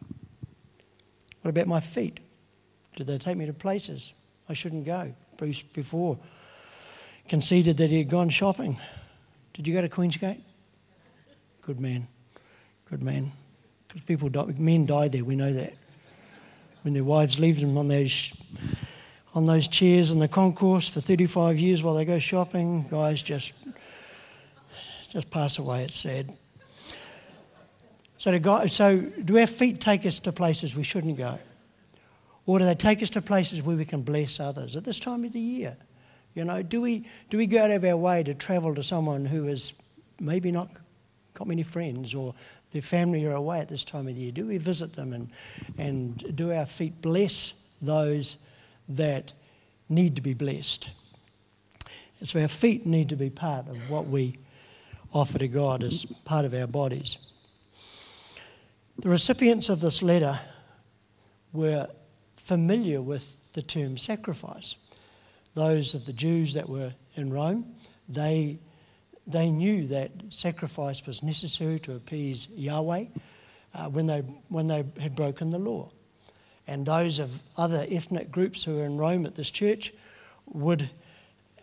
What 1.42 1.50
about 1.50 1.68
my 1.68 1.80
feet? 1.80 2.20
Do 2.96 3.04
they 3.04 3.18
take 3.18 3.38
me 3.38 3.46
to 3.46 3.54
places 3.54 4.14
I 4.50 4.54
shouldn't 4.54 4.86
go? 4.86 5.14
Bruce 5.38 5.62
before 5.62 6.18
conceded 7.30 7.78
that 7.78 7.90
he 7.90 7.98
had 7.98 8.10
gone 8.10 8.30
shopping. 8.30 8.78
Did 9.54 9.68
you 9.68 9.74
go 9.74 9.82
to 9.82 9.90
Queensgate? 9.90 10.42
Good 11.62 11.80
man. 11.80 12.08
Good 12.90 13.04
man. 13.04 13.32
Because 13.88 14.02
people 14.04 14.30
die, 14.30 14.54
men 14.58 14.86
die 14.86 15.08
there, 15.08 15.26
we 15.26 15.36
know 15.36 15.52
that. 15.52 15.74
When 16.84 16.94
their 16.94 17.04
wives 17.04 17.40
leave 17.40 17.60
them 17.60 17.78
on 17.78 17.88
those 17.88 18.32
on 19.34 19.46
those 19.46 19.68
chairs 19.68 20.10
in 20.10 20.20
the 20.20 20.28
concourse 20.28 20.90
for 20.90 21.00
35 21.00 21.60
years 21.60 21.84
while 21.84 21.94
they 21.94 22.06
go 22.06 22.18
shopping, 22.18 22.88
guys 22.90 23.22
just 23.22 23.54
just 25.10 25.30
pass 25.30 25.58
away. 25.58 25.84
It's 25.84 26.00
sad. 26.00 26.30
So, 28.18 28.32
to 28.32 28.40
go, 28.40 28.66
so 28.68 29.00
do 29.00 29.38
our 29.38 29.48
feet 29.48 29.80
take 29.80 30.06
us 30.06 30.20
to 30.20 30.32
places 30.32 30.76
we 30.76 30.84
shouldn't 30.84 31.18
go? 31.18 31.40
Or 32.46 32.60
do 32.60 32.66
they 32.66 32.76
take 32.76 33.04
us 33.04 33.10
to 33.12 33.22
places 33.22 33.62
where 33.62 33.76
we 33.76 33.86
can 33.86 34.02
bless 34.02 34.40
others 34.40 34.76
at 34.76 34.84
this 34.84 35.00
time 35.00 35.24
of 35.24 35.34
the 35.34 35.40
year? 35.40 35.78
You 36.38 36.46
know, 36.46 36.62
do 36.62 36.82
we, 36.82 37.04
do 37.32 37.38
we 37.40 37.48
go 37.48 37.64
out 37.64 37.72
of 37.72 37.84
our 37.84 37.98
way 37.98 38.22
to 38.22 38.36
travel 38.36 38.76
to 38.76 38.84
someone 38.84 39.26
who 39.26 39.46
has 39.46 39.74
maybe 40.20 40.52
not 40.52 40.70
got 41.34 41.48
many 41.48 41.64
friends 41.64 42.14
or 42.14 42.36
their 42.70 42.84
family 42.84 43.26
are 43.26 43.32
away 43.32 43.60
at 43.60 43.70
this 43.70 43.84
time 43.84 44.08
of 44.08 44.14
the 44.14 44.22
year? 44.22 44.32
Do 44.32 44.46
we 44.46 44.60
visit 44.60 44.96
them 44.96 45.14
and, 45.14 45.32
and 45.80 46.36
do 46.36 46.54
our 46.54 46.68
feet 46.68 47.02
bless 47.02 47.56
those 47.82 48.38
that 48.88 49.34
need 49.90 50.16
to 50.18 50.22
be 50.22 50.36
blessed? 50.36 50.92
So 52.22 52.40
our 52.40 52.48
feet 52.48 52.86
need 52.86 53.10
to 53.10 53.16
be 53.16 53.32
part 53.32 53.68
of 53.68 53.90
what 53.90 54.06
we 54.06 54.38
offer 55.12 55.40
to 55.40 55.48
God 55.48 55.82
as 55.82 56.06
part 56.24 56.46
of 56.46 56.54
our 56.54 56.68
bodies. 56.68 57.18
The 59.00 59.10
recipients 59.10 59.70
of 59.70 59.82
this 59.82 60.04
letter 60.04 60.40
were 61.52 61.88
familiar 62.36 63.02
with 63.02 63.36
the 63.54 63.64
term 63.64 63.98
sacrifice. 63.98 64.76
Those 65.58 65.96
of 65.96 66.06
the 66.06 66.14
Jews 66.14 66.54
that 66.54 66.70
were 66.70 66.94
in 67.16 67.34
Rome, 67.34 67.66
they, 68.08 68.60
they 69.26 69.50
knew 69.50 69.88
that 69.88 70.12
sacrifice 70.30 71.04
was 71.08 71.24
necessary 71.24 71.80
to 71.80 71.96
appease 71.96 72.48
Yahweh 72.56 73.06
uh, 73.74 73.90
when, 73.90 74.06
they, 74.06 74.20
when 74.50 74.68
they 74.68 74.86
had 75.00 75.16
broken 75.16 75.50
the 75.50 75.58
law. 75.58 75.90
And 76.68 76.86
those 76.86 77.18
of 77.18 77.42
other 77.58 77.88
ethnic 77.90 78.30
groups 78.30 78.64
who 78.64 78.76
were 78.76 78.86
in 78.86 78.98
Rome 78.98 79.26
at 79.26 79.34
this 79.34 79.50
church 79.50 79.96
would 80.46 80.92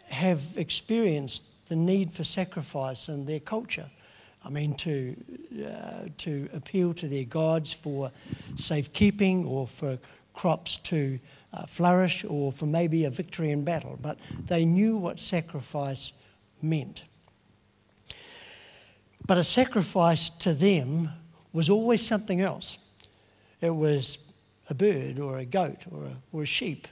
have 0.08 0.42
experienced 0.56 1.44
the 1.68 1.76
need 1.76 2.10
for 2.10 2.24
sacrifice 2.24 3.08
in 3.08 3.26
their 3.26 3.38
culture. 3.38 3.88
I 4.44 4.48
mean, 4.50 4.74
to, 4.78 5.16
uh, 5.64 6.08
to 6.18 6.48
appeal 6.52 6.94
to 6.94 7.06
their 7.06 7.26
gods 7.26 7.72
for 7.72 8.10
safekeeping 8.56 9.44
or 9.44 9.68
for 9.68 10.00
crops 10.34 10.78
to 10.78 11.20
uh, 11.54 11.66
flourish 11.66 12.24
or 12.28 12.52
for 12.52 12.66
maybe 12.66 13.04
a 13.04 13.10
victory 13.10 13.50
in 13.50 13.64
battle. 13.64 13.98
But 14.00 14.18
they 14.46 14.64
knew 14.64 14.96
what 14.96 15.20
sacrifice 15.20 16.12
meant. 16.60 17.02
But 19.26 19.38
a 19.38 19.44
sacrifice 19.44 20.30
to 20.40 20.52
them 20.52 21.10
was 21.52 21.70
always 21.70 22.04
something 22.04 22.40
else. 22.40 22.78
It 23.60 23.74
was 23.74 24.18
a 24.68 24.74
bird 24.74 25.18
or 25.18 25.38
a 25.38 25.44
goat 25.44 25.84
or 25.90 26.04
a, 26.04 26.16
or 26.32 26.42
a 26.42 26.46
sheep. 26.46 26.88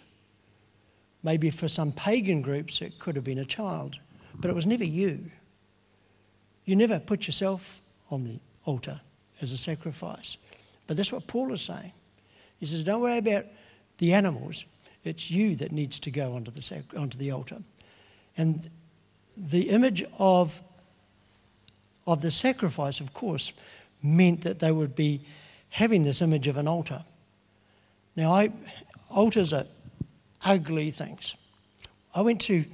Maybe 1.22 1.50
for 1.50 1.68
some 1.68 1.92
pagan 1.92 2.40
groups, 2.42 2.80
it 2.80 2.98
could 2.98 3.16
have 3.16 3.24
been 3.24 3.38
a 3.38 3.44
child, 3.44 3.98
but 4.34 4.48
it 4.48 4.54
was 4.54 4.66
never 4.66 4.84
you. 4.84 5.30
You 6.64 6.76
never 6.76 6.98
put 6.98 7.26
yourself 7.26 7.80
on 8.10 8.24
the 8.24 8.38
altar 8.64 9.00
as 9.40 9.52
a 9.52 9.56
sacrifice. 9.56 10.36
But 10.86 10.96
that's 10.96 11.12
what 11.12 11.26
Paul 11.26 11.52
is 11.52 11.62
saying. 11.62 11.92
He 12.58 12.66
says, 12.66 12.84
Don't 12.84 13.00
worry 13.00 13.18
about 13.18 13.46
the 14.02 14.14
animals, 14.14 14.64
it's 15.04 15.30
you 15.30 15.54
that 15.54 15.70
needs 15.70 16.00
to 16.00 16.10
go 16.10 16.34
onto 16.34 16.50
the, 16.50 16.82
onto 16.96 17.16
the 17.16 17.30
altar. 17.30 17.58
And 18.36 18.68
the 19.36 19.70
image 19.70 20.02
of, 20.18 20.60
of 22.04 22.20
the 22.20 22.32
sacrifice, 22.32 22.98
of 22.98 23.14
course, 23.14 23.52
meant 24.02 24.42
that 24.42 24.58
they 24.58 24.72
would 24.72 24.96
be 24.96 25.20
having 25.68 26.02
this 26.02 26.20
image 26.20 26.48
of 26.48 26.56
an 26.56 26.66
altar. 26.66 27.04
Now, 28.16 28.32
I, 28.32 28.50
altars 29.08 29.52
are 29.52 29.66
ugly 30.44 30.90
things. 30.90 31.36
I 32.12 32.22
went 32.22 32.40
to 32.42 32.64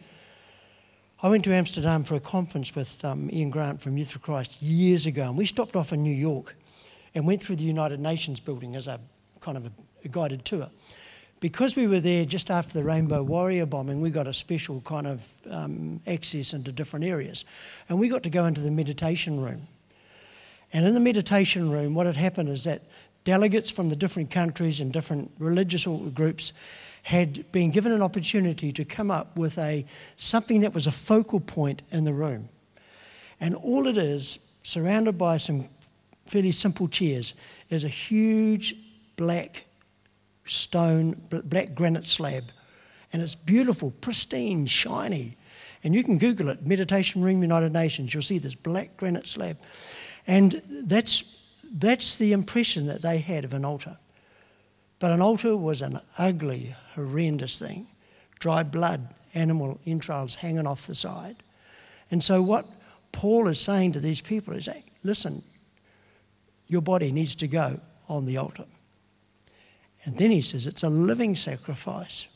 I 1.20 1.28
went 1.28 1.44
to 1.44 1.52
Amsterdam 1.52 2.04
for 2.04 2.14
a 2.14 2.20
conference 2.20 2.76
with 2.76 3.04
um, 3.04 3.28
Ian 3.32 3.50
Grant 3.50 3.80
from 3.80 3.98
Youth 3.98 4.12
for 4.12 4.20
Christ 4.20 4.62
years 4.62 5.04
ago, 5.04 5.24
and 5.24 5.36
we 5.36 5.44
stopped 5.44 5.74
off 5.74 5.92
in 5.92 6.02
New 6.02 6.14
York 6.14 6.54
and 7.12 7.26
went 7.26 7.42
through 7.42 7.56
the 7.56 7.64
United 7.64 7.98
Nations 7.98 8.38
building 8.38 8.76
as 8.76 8.86
a 8.86 9.00
kind 9.40 9.56
of 9.56 9.66
a, 9.66 9.72
a 10.04 10.08
guided 10.08 10.44
tour. 10.44 10.70
Because 11.40 11.76
we 11.76 11.86
were 11.86 12.00
there 12.00 12.24
just 12.24 12.50
after 12.50 12.74
the 12.74 12.82
Rainbow 12.82 13.22
Warrior 13.22 13.66
bombing, 13.66 14.00
we 14.00 14.10
got 14.10 14.26
a 14.26 14.32
special 14.32 14.80
kind 14.80 15.06
of 15.06 15.28
um, 15.48 16.00
access 16.06 16.52
into 16.52 16.72
different 16.72 17.04
areas. 17.04 17.44
And 17.88 17.98
we 18.00 18.08
got 18.08 18.24
to 18.24 18.30
go 18.30 18.46
into 18.46 18.60
the 18.60 18.70
meditation 18.70 19.40
room. 19.40 19.68
And 20.72 20.84
in 20.84 20.94
the 20.94 21.00
meditation 21.00 21.70
room, 21.70 21.94
what 21.94 22.06
had 22.06 22.16
happened 22.16 22.48
is 22.48 22.64
that 22.64 22.82
delegates 23.24 23.70
from 23.70 23.88
the 23.88 23.96
different 23.96 24.30
countries 24.30 24.80
and 24.80 24.92
different 24.92 25.30
religious 25.38 25.86
groups 26.14 26.52
had 27.04 27.50
been 27.52 27.70
given 27.70 27.92
an 27.92 28.02
opportunity 28.02 28.72
to 28.72 28.84
come 28.84 29.10
up 29.10 29.36
with 29.38 29.58
a 29.58 29.84
something 30.16 30.60
that 30.62 30.74
was 30.74 30.86
a 30.86 30.92
focal 30.92 31.40
point 31.40 31.82
in 31.90 32.04
the 32.04 32.12
room. 32.12 32.48
And 33.40 33.54
all 33.54 33.86
it 33.86 33.96
is, 33.96 34.38
surrounded 34.62 35.16
by 35.16 35.36
some 35.36 35.68
fairly 36.26 36.52
simple 36.52 36.88
chairs, 36.88 37.34
is 37.70 37.84
a 37.84 37.88
huge 37.88 38.74
black 39.16 39.64
stone, 40.50 41.20
black 41.30 41.74
granite 41.74 42.06
slab. 42.06 42.44
And 43.12 43.22
it's 43.22 43.34
beautiful, 43.34 43.90
pristine, 43.90 44.66
shiny. 44.66 45.36
And 45.82 45.94
you 45.94 46.02
can 46.04 46.18
Google 46.18 46.48
it, 46.48 46.66
Meditation 46.66 47.22
Room 47.22 47.42
United 47.42 47.72
Nations. 47.72 48.12
You'll 48.12 48.22
see 48.22 48.38
this 48.38 48.54
black 48.54 48.96
granite 48.96 49.26
slab. 49.26 49.58
And 50.26 50.60
that's, 50.84 51.22
that's 51.72 52.16
the 52.16 52.32
impression 52.32 52.86
that 52.86 53.02
they 53.02 53.18
had 53.18 53.44
of 53.44 53.54
an 53.54 53.64
altar. 53.64 53.98
But 54.98 55.12
an 55.12 55.22
altar 55.22 55.56
was 55.56 55.80
an 55.80 56.00
ugly, 56.18 56.74
horrendous 56.94 57.58
thing. 57.58 57.86
Dry 58.38 58.62
blood, 58.62 59.14
animal 59.34 59.78
entrails 59.86 60.34
hanging 60.34 60.66
off 60.66 60.86
the 60.86 60.94
side. 60.94 61.36
And 62.10 62.22
so, 62.22 62.42
what 62.42 62.66
Paul 63.12 63.48
is 63.48 63.60
saying 63.60 63.92
to 63.92 64.00
these 64.00 64.20
people 64.20 64.54
is 64.54 64.66
hey, 64.66 64.84
listen, 65.04 65.42
your 66.66 66.82
body 66.82 67.12
needs 67.12 67.34
to 67.36 67.48
go 67.48 67.80
on 68.08 68.24
the 68.24 68.36
altar. 68.36 68.64
And 70.04 70.16
then 70.18 70.30
he 70.30 70.42
says 70.42 70.66
it's 70.66 70.82
a 70.82 70.88
living 70.88 71.34
sacrifice, 71.34 72.28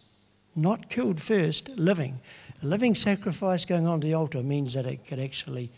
not 0.54 0.90
killed 0.90 1.20
first, 1.20 1.68
living. 1.70 2.20
A 2.62 2.66
living 2.66 2.94
sacrifice 2.94 3.64
going 3.64 3.86
on 3.86 4.00
to 4.00 4.06
the 4.06 4.14
altar 4.14 4.42
means 4.42 4.74
that 4.74 4.86
it 4.86 5.06
could 5.06 5.18
actually 5.18 5.70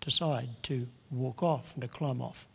decide 0.00 0.48
to 0.64 0.86
walk 1.10 1.42
off 1.42 1.74
and 1.74 1.82
to 1.82 1.88
climb 1.88 2.20
off. 2.22 2.46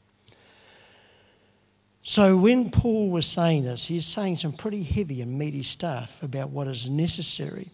So 2.04 2.36
when 2.36 2.72
Paul 2.72 3.10
was 3.10 3.28
saying 3.28 3.64
this, 3.64 3.86
he's 3.86 4.08
saying 4.08 4.38
some 4.38 4.54
pretty 4.54 4.82
heavy 4.82 5.22
and 5.22 5.38
meaty 5.38 5.62
stuff 5.62 6.22
about 6.24 6.50
what 6.50 6.68
is 6.68 6.90
necessary 6.90 7.70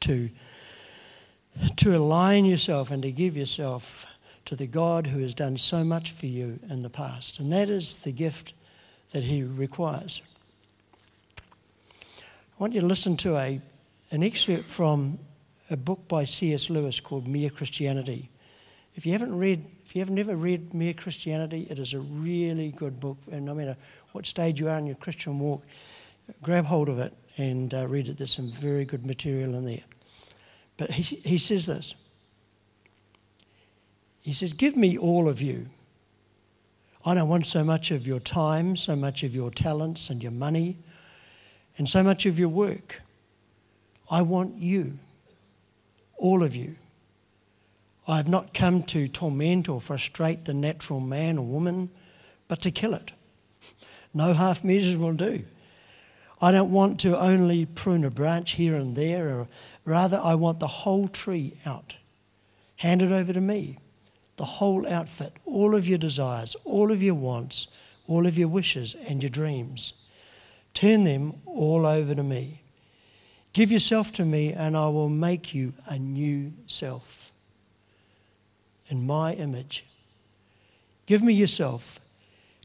to, 0.00 0.30
to 1.76 1.96
align 1.96 2.44
yourself 2.44 2.90
and 2.90 3.02
to 3.02 3.12
give 3.12 3.36
yourself 3.36 4.06
to 4.46 4.56
the 4.56 4.66
God 4.66 5.06
who 5.06 5.20
has 5.20 5.32
done 5.32 5.56
so 5.56 5.84
much 5.84 6.10
for 6.10 6.26
you 6.26 6.58
in 6.68 6.82
the 6.82 6.90
past. 6.90 7.38
And 7.38 7.52
that 7.52 7.68
is 7.68 7.98
the 7.98 8.10
gift 8.10 8.52
that 9.10 9.24
he 9.24 9.42
requires. 9.42 10.22
I 11.38 12.58
want 12.58 12.74
you 12.74 12.80
to 12.80 12.86
listen 12.86 13.16
to 13.18 13.36
a, 13.36 13.60
an 14.10 14.22
excerpt 14.22 14.68
from 14.68 15.18
a 15.70 15.76
book 15.76 16.06
by 16.08 16.24
C.S. 16.24 16.70
Lewis 16.70 17.00
called 17.00 17.26
Mere 17.26 17.50
Christianity. 17.50 18.30
If 18.94 19.06
you 19.06 19.12
haven't 19.12 19.36
read 19.36 19.64
if 19.90 19.96
you 19.96 20.02
have 20.02 20.10
never 20.10 20.36
read 20.36 20.72
Mere 20.72 20.92
Christianity, 20.92 21.66
it 21.68 21.80
is 21.80 21.94
a 21.94 21.98
really 21.98 22.70
good 22.70 23.00
book. 23.00 23.18
And 23.32 23.44
no 23.44 23.56
matter 23.56 23.76
what 24.12 24.24
stage 24.24 24.60
you 24.60 24.68
are 24.68 24.78
in 24.78 24.86
your 24.86 24.94
Christian 24.94 25.40
walk, 25.40 25.64
grab 26.44 26.64
hold 26.64 26.88
of 26.88 27.00
it 27.00 27.12
and 27.36 27.74
uh, 27.74 27.88
read 27.88 28.06
it. 28.06 28.16
There's 28.16 28.32
some 28.32 28.52
very 28.52 28.84
good 28.84 29.04
material 29.04 29.52
in 29.56 29.64
there. 29.64 29.82
But 30.76 30.92
he, 30.92 31.16
he 31.16 31.38
says 31.38 31.66
this 31.66 31.96
He 34.20 34.32
says, 34.32 34.52
Give 34.52 34.76
me 34.76 34.96
all 34.96 35.28
of 35.28 35.42
you. 35.42 35.66
I 37.04 37.14
don't 37.14 37.28
want 37.28 37.46
so 37.46 37.64
much 37.64 37.90
of 37.90 38.06
your 38.06 38.20
time, 38.20 38.76
so 38.76 38.94
much 38.94 39.22
of 39.22 39.34
your 39.34 39.50
talents 39.50 40.10
and 40.10 40.22
your 40.22 40.32
money, 40.32 40.78
and 41.78 41.88
so 41.88 42.02
much 42.02 42.26
of 42.26 42.38
your 42.38 42.50
work. 42.50 43.00
I 44.10 44.22
want 44.22 44.56
you, 44.56 44.98
all 46.16 46.42
of 46.42 46.54
you. 46.54 46.76
I 48.06 48.16
have 48.16 48.28
not 48.28 48.52
come 48.52 48.82
to 48.84 49.08
torment 49.08 49.68
or 49.68 49.80
frustrate 49.80 50.44
the 50.44 50.52
natural 50.52 51.00
man 51.00 51.38
or 51.38 51.46
woman, 51.46 51.90
but 52.48 52.60
to 52.62 52.70
kill 52.70 52.92
it. 52.92 53.12
No 54.12 54.34
half 54.34 54.64
measures 54.64 54.96
will 54.96 55.14
do. 55.14 55.44
I 56.42 56.52
don't 56.52 56.72
want 56.72 57.00
to 57.00 57.18
only 57.18 57.66
prune 57.66 58.04
a 58.04 58.10
branch 58.10 58.52
here 58.52 58.74
and 58.74 58.96
there, 58.96 59.46
rather, 59.84 60.20
I 60.22 60.34
want 60.34 60.58
the 60.58 60.66
whole 60.66 61.06
tree 61.06 61.54
out. 61.64 61.96
Hand 62.76 63.02
it 63.02 63.12
over 63.12 63.32
to 63.32 63.40
me. 63.40 63.78
The 64.40 64.46
whole 64.46 64.88
outfit, 64.88 65.34
all 65.44 65.74
of 65.74 65.86
your 65.86 65.98
desires, 65.98 66.56
all 66.64 66.90
of 66.90 67.02
your 67.02 67.14
wants, 67.14 67.66
all 68.06 68.26
of 68.26 68.38
your 68.38 68.48
wishes 68.48 68.96
and 69.06 69.22
your 69.22 69.28
dreams. 69.28 69.92
Turn 70.72 71.04
them 71.04 71.42
all 71.44 71.84
over 71.84 72.14
to 72.14 72.22
me. 72.22 72.62
Give 73.52 73.70
yourself 73.70 74.12
to 74.12 74.24
me, 74.24 74.54
and 74.54 74.78
I 74.78 74.88
will 74.88 75.10
make 75.10 75.52
you 75.52 75.74
a 75.86 75.98
new 75.98 76.54
self 76.66 77.32
in 78.88 79.06
my 79.06 79.34
image. 79.34 79.84
Give 81.04 81.22
me 81.22 81.34
yourself, 81.34 82.00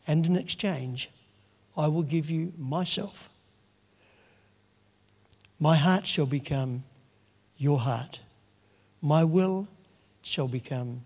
and 0.07 0.25
in 0.25 0.38
exchange, 0.38 1.09
I 1.75 1.89
will 1.89 2.03
give 2.03 2.29
you 2.29 2.53
myself. 2.57 3.27
My 5.59 5.75
heart 5.75 6.07
shall 6.07 6.25
become 6.25 6.85
your 7.57 7.79
heart. 7.79 8.21
My 9.01 9.25
will 9.25 9.67
shall 10.21 10.47
become 10.47 11.01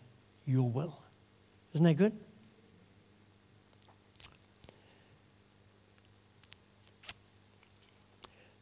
your 0.50 0.70
will. 0.70 1.00
Isn't 1.74 1.86
that 1.86 1.96
good? 1.96 2.14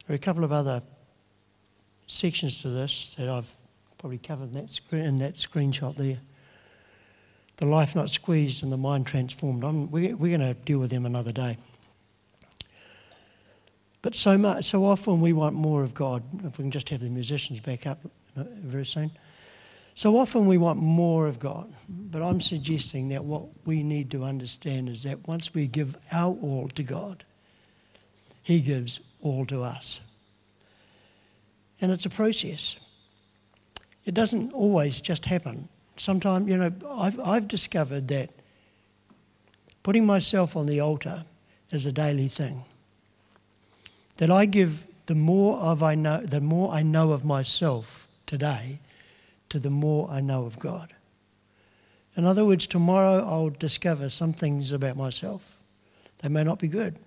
There 0.06 0.14
are 0.14 0.16
a 0.16 0.20
couple 0.20 0.44
of 0.44 0.52
other 0.52 0.82
sections 2.08 2.62
to 2.62 2.70
this 2.70 3.16
that 3.16 3.30
I've 3.30 3.52
probably 3.98 4.18
covered 4.18 4.50
in 4.50 4.54
that, 4.54 4.70
screen, 4.70 5.04
in 5.04 5.18
that 5.18 5.36
screenshot 5.36 5.96
there 5.96 6.20
the 7.58 7.66
life 7.66 7.96
not 7.96 8.10
squeezed 8.10 8.64
and 8.64 8.72
the 8.72 8.78
mind 8.78 9.08
transformed. 9.08 9.64
I'm, 9.64 9.90
we, 9.90 10.14
we're 10.14 10.38
going 10.38 10.54
to 10.54 10.60
deal 10.62 10.80
with 10.80 10.92
them 10.92 11.06
another 11.06 11.32
day. 11.32 11.58
But 14.04 14.14
so 14.14 14.38
much, 14.38 14.66
so 14.66 14.86
often 14.86 15.22
we 15.22 15.34
want 15.34 15.56
more 15.56 15.84
of 15.84 15.94
God. 15.94 16.24
If 16.46 16.60
we 16.60 16.64
can 16.64 16.72
just 16.72 16.90
have 16.90 17.02
the 17.02 17.10
musicians 17.10 17.60
back 17.60 17.88
up 17.88 18.00
very 18.36 18.86
soon. 18.86 19.12
So 19.98 20.20
often 20.20 20.46
we 20.46 20.60
want 20.60 20.78
more 20.78 21.26
of 21.26 21.40
God, 21.40 21.74
but 21.90 22.22
I'm 22.22 22.40
suggesting 22.40 23.10
that 23.10 23.26
what 23.26 23.48
we 23.66 23.82
need 23.82 24.12
to 24.12 24.26
understand 24.26 24.90
is 24.90 25.02
that 25.02 25.28
once 25.28 25.56
we 25.56 25.66
give 25.66 25.98
our 26.12 26.36
all 26.36 26.70
to 26.76 26.84
God, 26.84 27.24
He 28.44 28.60
gives 28.60 29.00
all 29.22 29.44
to 29.48 29.64
us. 29.64 30.00
And 31.82 31.92
it's 31.92 32.06
a 32.06 32.12
process. 32.12 32.76
It 34.06 34.14
doesn't 34.14 34.52
always 34.52 35.02
just 35.02 35.26
happen. 35.26 35.68
Sometimes, 35.96 36.48
you 36.48 36.58
know, 36.58 36.72
I've, 36.92 37.20
I've 37.20 37.48
discovered 37.48 38.08
that 38.10 38.30
putting 39.82 40.06
myself 40.06 40.56
on 40.56 40.68
the 40.68 40.80
altar 40.80 41.26
is 41.72 41.88
a 41.88 41.92
daily 41.92 42.28
thing. 42.28 42.66
That 44.18 44.30
I 44.30 44.46
give 44.46 44.86
the 45.08 45.16
more 45.16 45.58
of 45.58 45.82
I 45.82 45.96
know, 45.96 46.22
the 46.22 46.40
more 46.40 46.72
I 46.72 46.84
know 46.84 47.14
of 47.14 47.26
myself 47.26 48.08
today, 48.28 48.78
to 49.50 49.60
the 49.60 49.70
more 49.70 50.10
I 50.10 50.22
know 50.22 50.46
of 50.46 50.60
God. 50.60 50.94
In 52.16 52.26
other 52.26 52.46
words, 52.46 52.66
tomorrow 52.68 53.24
I'll 53.24 53.50
discover 53.50 54.10
some 54.10 54.34
things 54.34 54.72
about 54.72 54.98
myself. 54.98 55.60
They 56.20 56.30
may 56.30 56.44
not 56.44 56.60
be 56.60 56.68
good. 56.68 56.98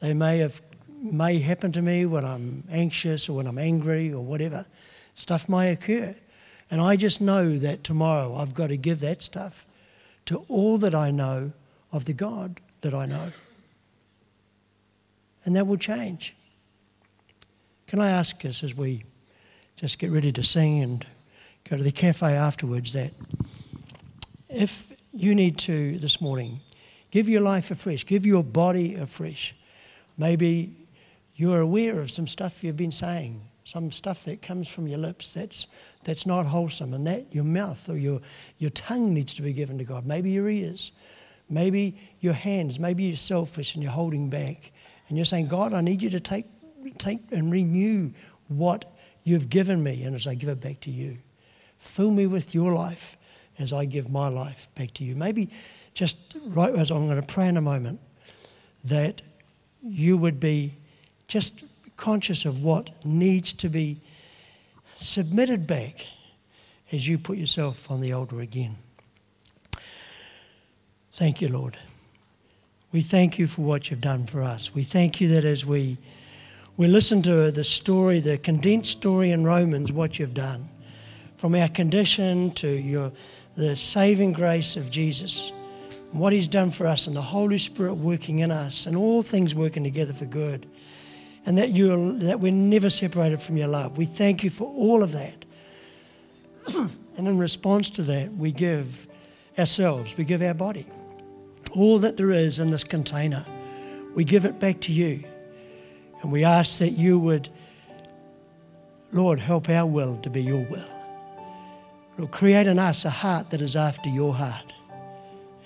They 0.00 0.14
may 0.14 0.38
have 0.38 0.62
may 1.02 1.38
happen 1.38 1.72
to 1.72 1.82
me 1.82 2.04
when 2.04 2.24
I'm 2.24 2.64
anxious 2.70 3.28
or 3.28 3.36
when 3.36 3.46
I'm 3.46 3.58
angry 3.58 4.12
or 4.12 4.22
whatever. 4.22 4.66
Stuff 5.14 5.48
may 5.48 5.72
occur. 5.72 6.14
And 6.70 6.80
I 6.80 6.96
just 6.96 7.20
know 7.20 7.56
that 7.58 7.82
tomorrow 7.82 8.34
I've 8.34 8.54
got 8.54 8.68
to 8.68 8.76
give 8.76 9.00
that 9.00 9.22
stuff 9.22 9.66
to 10.26 10.44
all 10.48 10.78
that 10.78 10.94
I 10.94 11.10
know 11.10 11.52
of 11.90 12.04
the 12.04 12.12
God 12.12 12.60
that 12.82 12.94
I 12.94 13.06
know. 13.06 13.32
And 15.44 15.56
that 15.56 15.66
will 15.66 15.78
change. 15.78 16.36
Can 17.86 17.98
I 17.98 18.10
ask 18.10 18.44
us 18.44 18.62
as 18.62 18.74
we 18.74 19.04
just 19.80 19.98
get 19.98 20.10
ready 20.10 20.30
to 20.30 20.42
sing 20.42 20.82
and 20.82 21.06
go 21.66 21.74
to 21.74 21.82
the 21.82 21.90
cafe 21.90 22.34
afterwards 22.34 22.92
that 22.92 23.12
if 24.50 24.92
you 25.14 25.34
need 25.34 25.56
to 25.56 25.96
this 25.96 26.20
morning, 26.20 26.60
give 27.10 27.30
your 27.30 27.40
life 27.40 27.70
afresh, 27.70 28.04
give 28.04 28.26
your 28.26 28.44
body 28.44 28.96
afresh. 28.96 29.56
Maybe 30.18 30.76
you're 31.34 31.60
aware 31.60 31.98
of 31.98 32.10
some 32.10 32.28
stuff 32.28 32.62
you've 32.62 32.76
been 32.76 32.92
saying, 32.92 33.40
some 33.64 33.90
stuff 33.90 34.26
that 34.26 34.42
comes 34.42 34.68
from 34.68 34.86
your 34.86 34.98
lips 34.98 35.32
that's, 35.32 35.66
that's 36.04 36.26
not 36.26 36.44
wholesome, 36.44 36.92
and 36.92 37.06
that 37.06 37.34
your 37.34 37.44
mouth 37.44 37.88
or 37.88 37.96
your, 37.96 38.20
your 38.58 38.70
tongue 38.72 39.14
needs 39.14 39.32
to 39.32 39.40
be 39.40 39.54
given 39.54 39.78
to 39.78 39.84
God. 39.84 40.04
Maybe 40.04 40.30
your 40.30 40.50
ears, 40.50 40.92
maybe 41.48 41.98
your 42.20 42.34
hands, 42.34 42.78
maybe 42.78 43.04
you're 43.04 43.16
selfish 43.16 43.76
and 43.76 43.82
you're 43.82 43.92
holding 43.92 44.28
back. 44.28 44.72
And 45.08 45.16
you're 45.16 45.24
saying, 45.24 45.48
God, 45.48 45.72
I 45.72 45.80
need 45.80 46.02
you 46.02 46.10
to 46.10 46.20
take, 46.20 46.44
take 46.98 47.20
and 47.32 47.50
renew 47.50 48.10
what 48.48 48.84
you've 49.24 49.48
given 49.48 49.82
me, 49.82 50.02
and 50.02 50.14
as 50.14 50.26
I 50.26 50.34
give 50.34 50.48
it 50.48 50.60
back 50.60 50.80
to 50.80 50.90
you, 50.90 51.18
fill 51.78 52.10
me 52.10 52.26
with 52.26 52.54
your 52.54 52.72
life 52.72 53.16
as 53.58 53.72
I 53.72 53.84
give 53.84 54.10
my 54.10 54.28
life 54.28 54.68
back 54.74 54.94
to 54.94 55.04
you. 55.04 55.14
Maybe 55.14 55.50
just 55.94 56.16
right 56.46 56.74
as 56.74 56.90
I'm 56.90 57.06
going 57.06 57.20
to 57.20 57.26
pray 57.26 57.48
in 57.48 57.56
a 57.56 57.60
moment, 57.60 58.00
that 58.84 59.22
you 59.82 60.16
would 60.16 60.40
be 60.40 60.74
just 61.28 61.64
conscious 61.96 62.44
of 62.44 62.62
what 62.62 63.04
needs 63.04 63.52
to 63.52 63.68
be 63.68 64.00
submitted 64.98 65.66
back 65.66 66.06
as 66.92 67.06
you 67.06 67.18
put 67.18 67.36
yourself 67.36 67.90
on 67.90 68.00
the 68.00 68.12
altar 68.12 68.40
again. 68.40 68.76
Thank 71.12 71.40
you, 71.40 71.48
Lord. 71.48 71.76
We 72.92 73.02
thank 73.02 73.38
you 73.38 73.46
for 73.46 73.62
what 73.62 73.90
you've 73.90 74.00
done 74.00 74.26
for 74.26 74.42
us. 74.42 74.74
We 74.74 74.82
thank 74.82 75.20
you 75.20 75.28
that 75.28 75.44
as 75.44 75.64
we 75.64 75.98
we 76.76 76.86
listen 76.86 77.22
to 77.22 77.50
the 77.50 77.64
story, 77.64 78.20
the 78.20 78.38
condensed 78.38 78.90
story 78.90 79.32
in 79.32 79.44
Romans, 79.44 79.92
what 79.92 80.18
you've 80.18 80.34
done, 80.34 80.68
from 81.36 81.54
our 81.54 81.68
condition 81.68 82.52
to 82.52 82.68
your, 82.68 83.12
the 83.56 83.76
saving 83.76 84.32
grace 84.32 84.76
of 84.76 84.90
Jesus, 84.90 85.52
what 86.12 86.32
he's 86.32 86.48
done 86.48 86.70
for 86.70 86.86
us, 86.86 87.06
and 87.06 87.14
the 87.14 87.20
Holy 87.20 87.58
Spirit 87.58 87.94
working 87.94 88.38
in 88.40 88.50
us, 88.50 88.86
and 88.86 88.96
all 88.96 89.22
things 89.22 89.54
working 89.54 89.84
together 89.84 90.12
for 90.12 90.24
good, 90.24 90.66
and 91.46 91.58
that, 91.58 91.70
you 91.70 92.18
that 92.18 92.40
we're 92.40 92.52
never 92.52 92.90
separated 92.90 93.40
from 93.40 93.56
your 93.56 93.68
love. 93.68 93.96
We 93.96 94.06
thank 94.06 94.44
you 94.44 94.50
for 94.50 94.68
all 94.74 95.02
of 95.02 95.12
that. 95.12 95.44
and 96.74 96.90
in 97.16 97.38
response 97.38 97.90
to 97.90 98.02
that, 98.04 98.32
we 98.34 98.52
give 98.52 99.06
ourselves, 99.58 100.16
we 100.16 100.24
give 100.24 100.42
our 100.42 100.54
body. 100.54 100.86
All 101.72 101.98
that 102.00 102.16
there 102.16 102.30
is 102.30 102.58
in 102.58 102.70
this 102.70 102.84
container, 102.84 103.46
we 104.14 104.24
give 104.24 104.44
it 104.44 104.58
back 104.58 104.80
to 104.82 104.92
you. 104.92 105.24
And 106.22 106.30
we 106.30 106.44
ask 106.44 106.78
that 106.78 106.90
you 106.90 107.18
would, 107.18 107.48
Lord, 109.12 109.40
help 109.40 109.68
our 109.68 109.86
will 109.86 110.18
to 110.18 110.30
be 110.30 110.42
your 110.42 110.64
will. 110.66 110.84
Lord, 112.18 112.30
create 112.32 112.66
in 112.66 112.78
us 112.78 113.04
a 113.04 113.10
heart 113.10 113.50
that 113.50 113.62
is 113.62 113.76
after 113.76 114.10
your 114.10 114.34
heart. 114.34 114.72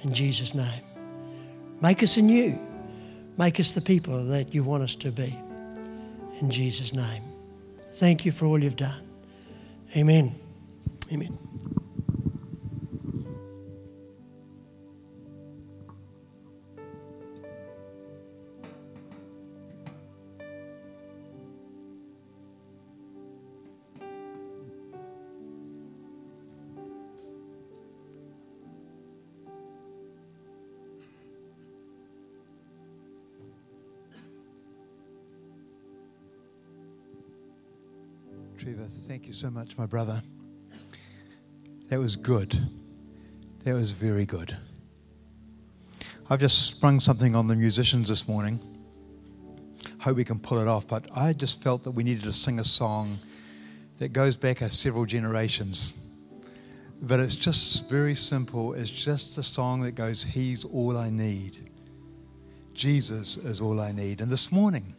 In 0.02 0.12
Jesus' 0.12 0.54
name. 0.54 0.82
Make 1.80 2.02
us 2.02 2.16
anew. 2.16 2.58
Make 3.36 3.58
us 3.58 3.72
the 3.72 3.80
people 3.80 4.26
that 4.26 4.54
you 4.54 4.62
want 4.62 4.84
us 4.84 4.94
to 4.96 5.10
be. 5.10 5.36
In 6.40 6.50
Jesus' 6.50 6.92
name. 6.92 7.22
Thank 7.94 8.24
you 8.24 8.32
for 8.32 8.46
all 8.46 8.62
you've 8.62 8.76
done. 8.76 9.02
Amen. 9.96 10.34
Amen. 11.12 11.43
You 39.34 39.40
so 39.40 39.50
much, 39.50 39.76
my 39.76 39.86
brother. 39.86 40.22
That 41.88 41.98
was 41.98 42.14
good. 42.14 42.56
That 43.64 43.74
was 43.74 43.90
very 43.90 44.26
good. 44.26 44.56
I've 46.30 46.38
just 46.38 46.66
sprung 46.66 47.00
something 47.00 47.34
on 47.34 47.48
the 47.48 47.56
musicians 47.56 48.08
this 48.08 48.28
morning. 48.28 48.60
Hope 49.98 50.16
we 50.16 50.24
can 50.24 50.38
pull 50.38 50.60
it 50.60 50.68
off, 50.68 50.86
but 50.86 51.08
I 51.16 51.32
just 51.32 51.62
felt 51.62 51.82
that 51.82 51.90
we 51.90 52.04
needed 52.04 52.22
to 52.24 52.32
sing 52.32 52.60
a 52.60 52.64
song 52.64 53.18
that 53.98 54.12
goes 54.12 54.36
back 54.36 54.58
several 54.70 55.04
generations. 55.04 55.94
But 57.02 57.18
it's 57.18 57.34
just 57.34 57.88
very 57.88 58.14
simple. 58.14 58.74
It's 58.74 58.90
just 58.90 59.36
a 59.36 59.42
song 59.42 59.80
that 59.82 59.92
goes, 59.92 60.22
He's 60.22 60.64
all 60.64 60.96
I 60.96 61.10
need. 61.10 61.70
Jesus 62.72 63.36
is 63.36 63.60
all 63.60 63.80
I 63.80 63.90
need. 63.90 64.20
And 64.20 64.30
this 64.30 64.52
morning, 64.52 64.94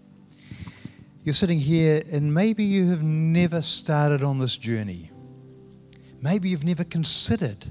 you're 1.25 1.33
sitting 1.33 1.59
here 1.59 2.03
and 2.11 2.31
maybe 2.31 2.63
you 2.63 2.91
have 2.91 3.01
never 3.01 3.63
started 3.63 4.21
on 4.21 4.38
this 4.38 4.57
journey. 4.57 5.09
Maybe 6.21 6.49
you've 6.49 6.63
never 6.63 6.83
considered 6.83 7.65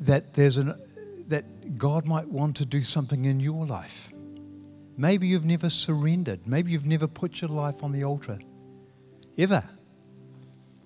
that 0.00 0.34
there's 0.34 0.58
an 0.58 0.74
that 1.28 1.78
God 1.78 2.06
might 2.06 2.28
want 2.28 2.56
to 2.56 2.66
do 2.66 2.82
something 2.82 3.24
in 3.24 3.40
your 3.40 3.66
life. 3.66 4.12
Maybe 4.98 5.26
you've 5.26 5.46
never 5.46 5.70
surrendered. 5.70 6.46
Maybe 6.46 6.72
you've 6.72 6.86
never 6.86 7.06
put 7.06 7.40
your 7.40 7.50
life 7.50 7.82
on 7.82 7.90
the 7.90 8.04
altar. 8.04 8.38
Ever. 9.38 9.64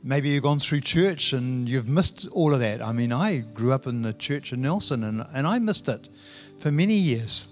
Maybe 0.04 0.30
you've 0.30 0.44
gone 0.44 0.60
through 0.60 0.80
church 0.80 1.32
and 1.32 1.68
you've 1.68 1.88
missed 1.88 2.28
all 2.28 2.54
of 2.54 2.60
that. 2.60 2.80
I 2.80 2.92
mean, 2.92 3.12
I 3.12 3.38
grew 3.38 3.72
up 3.72 3.88
in 3.88 4.02
the 4.02 4.14
church 4.14 4.52
in 4.52 4.62
Nelson 4.62 5.02
and, 5.02 5.26
and 5.34 5.46
I 5.46 5.58
missed 5.58 5.88
it 5.88 6.08
for 6.60 6.70
many 6.70 6.94
years. 6.94 7.48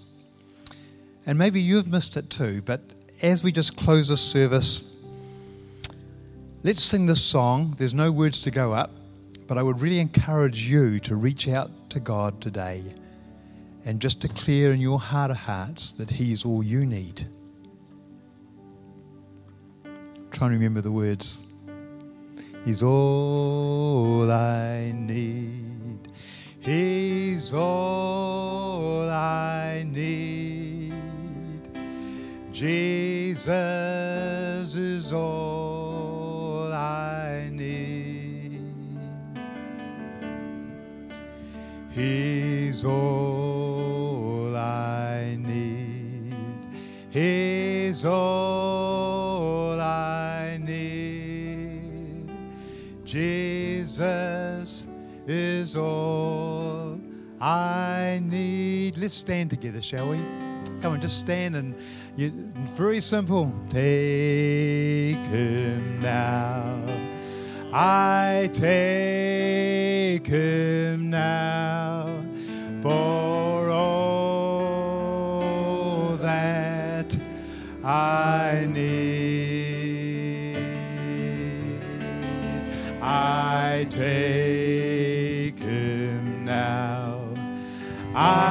And 1.25 1.37
maybe 1.37 1.61
you've 1.61 1.87
missed 1.87 2.17
it 2.17 2.29
too, 2.29 2.63
but 2.63 2.81
as 3.21 3.43
we 3.43 3.51
just 3.51 3.75
close 3.75 4.07
this 4.07 4.21
service, 4.21 4.83
let's 6.63 6.83
sing 6.83 7.05
this 7.05 7.21
song. 7.21 7.75
There's 7.77 7.93
no 7.93 8.11
words 8.11 8.41
to 8.43 8.51
go 8.51 8.73
up, 8.73 8.91
but 9.47 9.57
I 9.57 9.63
would 9.63 9.81
really 9.81 9.99
encourage 9.99 10.65
you 10.65 10.99
to 11.01 11.15
reach 11.15 11.47
out 11.47 11.71
to 11.89 11.99
God 11.99 12.39
today 12.41 12.83
and 13.85 13.99
just 13.99 14.19
declare 14.19 14.71
in 14.71 14.79
your 14.79 14.99
heart 14.99 15.31
of 15.31 15.37
hearts 15.37 15.91
that 15.93 16.09
He 16.09 16.31
is 16.31 16.45
all 16.45 16.63
you 16.63 16.85
need. 16.85 17.27
Try 20.31 20.47
and 20.47 20.55
remember 20.55 20.81
the 20.81 20.91
words. 20.91 21.43
He's 22.63 22.83
all 22.83 24.29
I 24.31 24.93
need. 24.95 26.09
He's 26.59 27.53
all 27.53 29.09
I 29.09 29.85
need. 29.87 30.68
Jesus 32.59 33.55
is 34.75 35.13
all 35.13 36.73
I 36.73 37.49
need. 37.53 38.59
He's 41.91 42.83
all 42.83 44.57
I 44.57 45.37
need. 45.39 46.35
He's 47.09 48.03
all 48.03 49.79
I 49.79 50.59
need. 50.61 52.29
Jesus 53.05 54.85
is 55.25 55.77
all 55.77 56.99
I 57.39 58.19
need. 58.21 58.97
Let's 58.97 59.13
stand 59.13 59.49
together, 59.49 59.81
shall 59.81 60.09
we? 60.09 60.48
Come 60.81 60.93
on, 60.93 61.01
just 61.01 61.19
stand 61.19 61.57
and 61.57 61.75
you, 62.15 62.31
very 62.75 63.01
simple. 63.01 63.53
Take 63.69 65.17
him 65.27 65.99
now. 66.01 66.81
I 67.73 68.49
take 68.53 70.25
him 70.25 71.09
now 71.09 72.23
for 72.81 73.69
all 73.69 74.57
that 76.17 77.15
I 77.83 78.65
need. 78.71 78.97
I 83.01 83.85
take 83.89 85.59
him 85.59 86.45
now. 86.45 87.19
I 88.15 88.48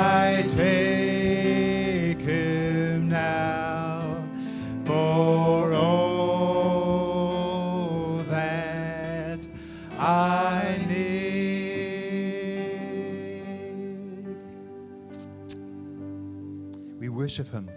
worship 17.39 17.53
him. 17.53 17.71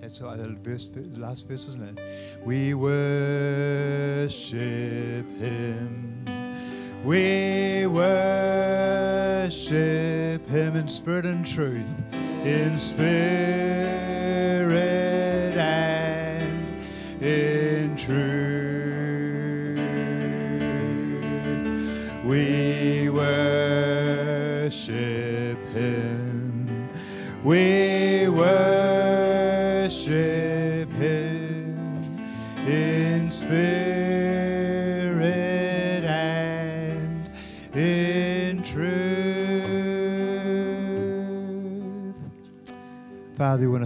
That's 0.00 0.18
the 0.18 0.56
verse, 0.62 0.88
the 0.88 1.02
last 1.20 1.46
verse, 1.48 1.68
isn't 1.68 1.98
it? 1.98 2.00
We 2.44 2.74
worship 2.74 2.98
him. 5.38 6.24
We 7.04 7.86
worship 7.86 8.08
him 10.48 10.76
in 10.76 10.88
spirit 10.88 11.26
and 11.26 11.46
truth, 11.46 12.02
in 12.44 12.76
spirit 12.76 13.04
and 15.56 17.22
in 17.22 17.96
truth. 17.96 18.43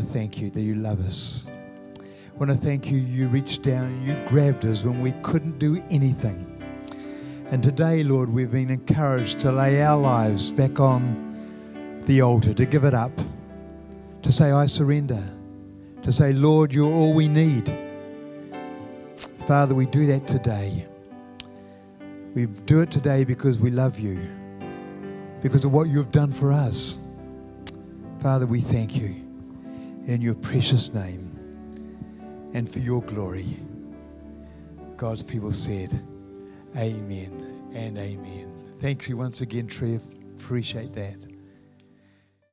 Thank 0.08 0.40
you 0.40 0.50
that 0.50 0.62
you 0.62 0.74
love 0.74 1.04
us. 1.06 1.46
I 1.98 2.38
want 2.38 2.50
to 2.50 2.56
thank 2.56 2.90
you, 2.90 2.98
you 2.98 3.28
reached 3.28 3.62
down, 3.62 4.06
you 4.06 4.16
grabbed 4.26 4.64
us 4.64 4.84
when 4.84 5.02
we 5.02 5.12
couldn't 5.22 5.58
do 5.58 5.82
anything. 5.90 6.44
And 7.50 7.62
today, 7.62 8.02
Lord, 8.02 8.30
we've 8.30 8.50
been 8.50 8.70
encouraged 8.70 9.40
to 9.40 9.52
lay 9.52 9.82
our 9.82 9.98
lives 9.98 10.50
back 10.50 10.80
on 10.80 12.02
the 12.06 12.22
altar, 12.22 12.54
to 12.54 12.64
give 12.64 12.84
it 12.84 12.94
up, 12.94 13.12
to 14.22 14.32
say, 14.32 14.50
I 14.50 14.66
surrender, 14.66 15.22
to 16.02 16.12
say, 16.12 16.32
Lord, 16.32 16.72
you're 16.72 16.92
all 16.92 17.12
we 17.12 17.28
need. 17.28 17.72
Father, 19.46 19.74
we 19.74 19.86
do 19.86 20.06
that 20.06 20.26
today. 20.26 20.86
We 22.34 22.46
do 22.46 22.80
it 22.80 22.90
today 22.90 23.24
because 23.24 23.58
we 23.58 23.70
love 23.70 23.98
you, 23.98 24.18
because 25.42 25.64
of 25.64 25.72
what 25.72 25.88
you've 25.88 26.12
done 26.12 26.32
for 26.32 26.52
us. 26.52 26.98
Father, 28.20 28.46
we 28.46 28.60
thank 28.60 28.96
you 28.96 29.27
in 30.08 30.22
your 30.22 30.34
precious 30.34 30.92
name 30.94 31.30
and 32.54 32.68
for 32.68 32.78
your 32.78 33.02
glory. 33.02 33.58
God's 34.96 35.22
people 35.22 35.52
said, 35.52 36.02
Amen 36.76 37.70
and 37.74 37.98
amen. 37.98 38.50
Thank 38.80 39.06
you 39.08 39.18
once 39.18 39.42
again, 39.42 39.66
Trev. 39.66 40.02
Appreciate 40.38 40.94
that. 40.94 41.27